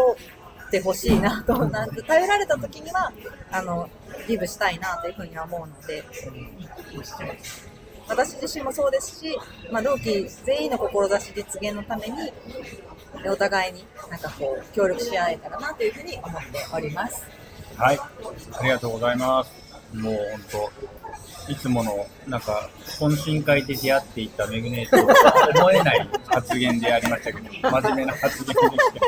[0.66, 3.12] ってほしいなと、なんて頼られた時には、
[3.50, 3.88] あの、
[4.26, 6.04] ギブしたいなというふうには思うので、
[8.08, 9.38] 私自身もそうですし、
[9.70, 12.32] まあ、同期全員の志実現のために、
[13.26, 17.26] お互いになんかこう協力し合えたらなというふうに思っております。
[17.76, 19.52] はい、ありがとうございます。
[19.94, 20.14] もう
[20.52, 20.70] 本
[21.46, 24.98] 当、いつもの、なんか、懇親会で出会っていたメグネート
[25.54, 29.06] と思えない発言でありましたけど、真面目な発言でしたけど。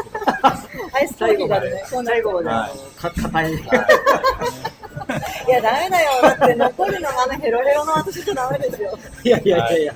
[0.97, 3.55] アイスコーヒーだとね、こうなる最後まで、はい硬い。
[3.55, 6.23] いや、ダメだよ。
[6.23, 8.99] だって残るのがあのヘロヘロの私じゃダメですよ。
[9.25, 9.95] いやいやいやいや。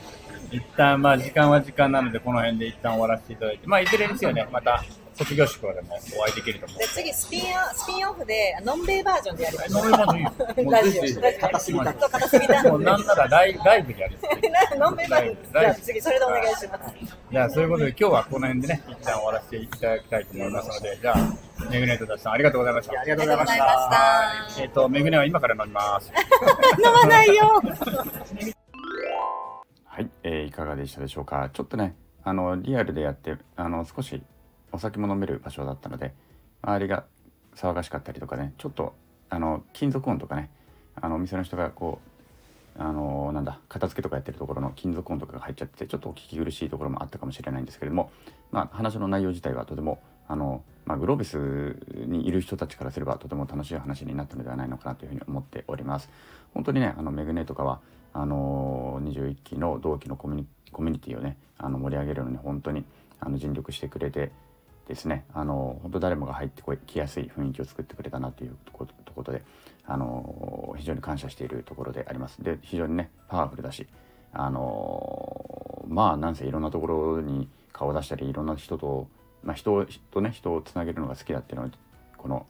[0.55, 4.85] 一旦、まあ、時間は時間なので、この辺で一旦終わらせていただいて、まあ、いずれにせよね、また、
[5.15, 6.85] 卒業式とかでもお会いできると思うで。
[6.87, 10.31] 次スピンア、スピンオフで、ノンベイバージョンでやりましょノンベイバージョンいいよ
[10.65, 11.41] もうぜひぜひオ。
[11.41, 14.19] 硬すぎたちょっと硬すぎたもうなんならライライブでやる。
[14.79, 15.53] ノンベイバージョンです。
[15.53, 16.95] じゃあ次、それでお願いします。
[17.31, 23.01] じゃあ、そういうことで、今日はこの辺でね、一旦終わらせていただきたいと思いますので、じゃあ、メグネートダッさん、ありがとうございました。
[23.01, 23.65] ありがとうございました。
[23.65, 24.63] ました。
[24.63, 26.11] えっ、と、メグネは今から飲みます。
[26.85, 27.63] 飲まないよ。
[29.95, 31.51] はい、えーいかがでしたでしょうか？
[31.53, 34.21] ちょっとねあのリアルでやってあの少し
[34.73, 36.13] お酒も飲める場所だったので
[36.63, 37.05] 周りが
[37.55, 38.93] 騒がしかったりとかねちょっと
[39.31, 40.51] あの金属音とかね
[41.01, 42.01] あのお店の人がこ
[42.77, 48.11] うあのなんだ片付けとかやってるところの金属音とかが入っちゃっててちょっとお聞き苦しいところもあったかもしれないんですけれども、
[48.51, 51.79] まあ、話の内容自体はとてもあの、まあ、グロービス
[52.09, 56.11] にいる人たちからすればとても楽しい話になったのではないのかなというふうに思っております。
[56.53, 57.79] 本当にねあのメグネとかは
[58.15, 62.85] あの21期の同期のコミュニコミュニティをねあの盛り上げるのに本当に
[63.21, 64.33] あの尽力してくれて
[64.89, 68.87] ですねあの本当誰もが入ってこいきやすい雰囲気を作ってくれたなというとこ
[69.23, 69.43] とで
[69.87, 72.43] あの非常に感謝しているところであります。
[72.43, 73.87] で非常にねパワフルだし
[74.33, 79.09] あのまあなんせいろんなところに顔を出したりいろんな人と、
[79.43, 81.71] まあ、人とね人をつなげるのが好きだっていうのを
[82.17, 82.47] この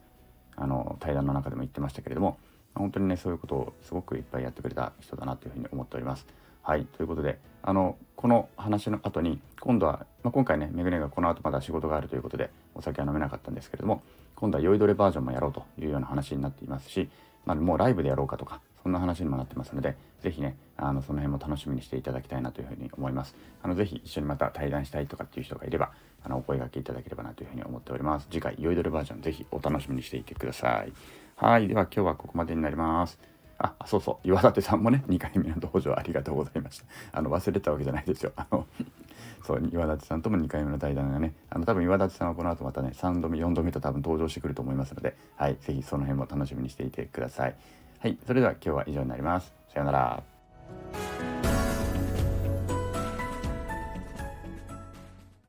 [0.55, 2.37] あの対談の中でも言ってましたけれども
[2.75, 6.25] 本当にねそういうことをすごくいっぱいやってくれた人だなというふうに思っております。
[6.61, 14.01] はいということであのこの話の後に今度は、まあ、今回ねめぐねがこの後まだ仕事があるということでお酒は飲めなかったんですけれども
[14.35, 17.07] 今度は酔いどれバージョンもやろうというような話になっていますし、
[17.45, 23.35] まあ、もうライブでやろうかとかそんな話にもなってますのでぜひねあのその辺も楽しみにしていただきたいなというふうに思います。
[23.61, 25.91] あのぜひ一緒にまた対談したいとかっていう人がいれば
[26.23, 28.27] あのお声掛けいただければなというふうに思っております。
[28.29, 30.93] 次回酔いどれバージョンぜひお楽しみにしていてください。
[31.37, 33.19] はいでは今日はここまでになります
[33.57, 36.85] あ、そうそう、岩立さんもね、2回目の登場ありがとうございました。
[37.11, 38.31] あの、忘れたわけじゃないですよ。
[38.35, 38.65] あの、
[39.45, 47.55] そう、岩立さんとも2回目の対談がね、あの、多分岩立さんはこの後またね、3度目、4度目と多分登場してくると思いますので、はい、ぜひその辺も楽しみにしていてください。
[47.99, 49.53] はい、それでは今日は以上になります。
[49.73, 50.34] さようなら。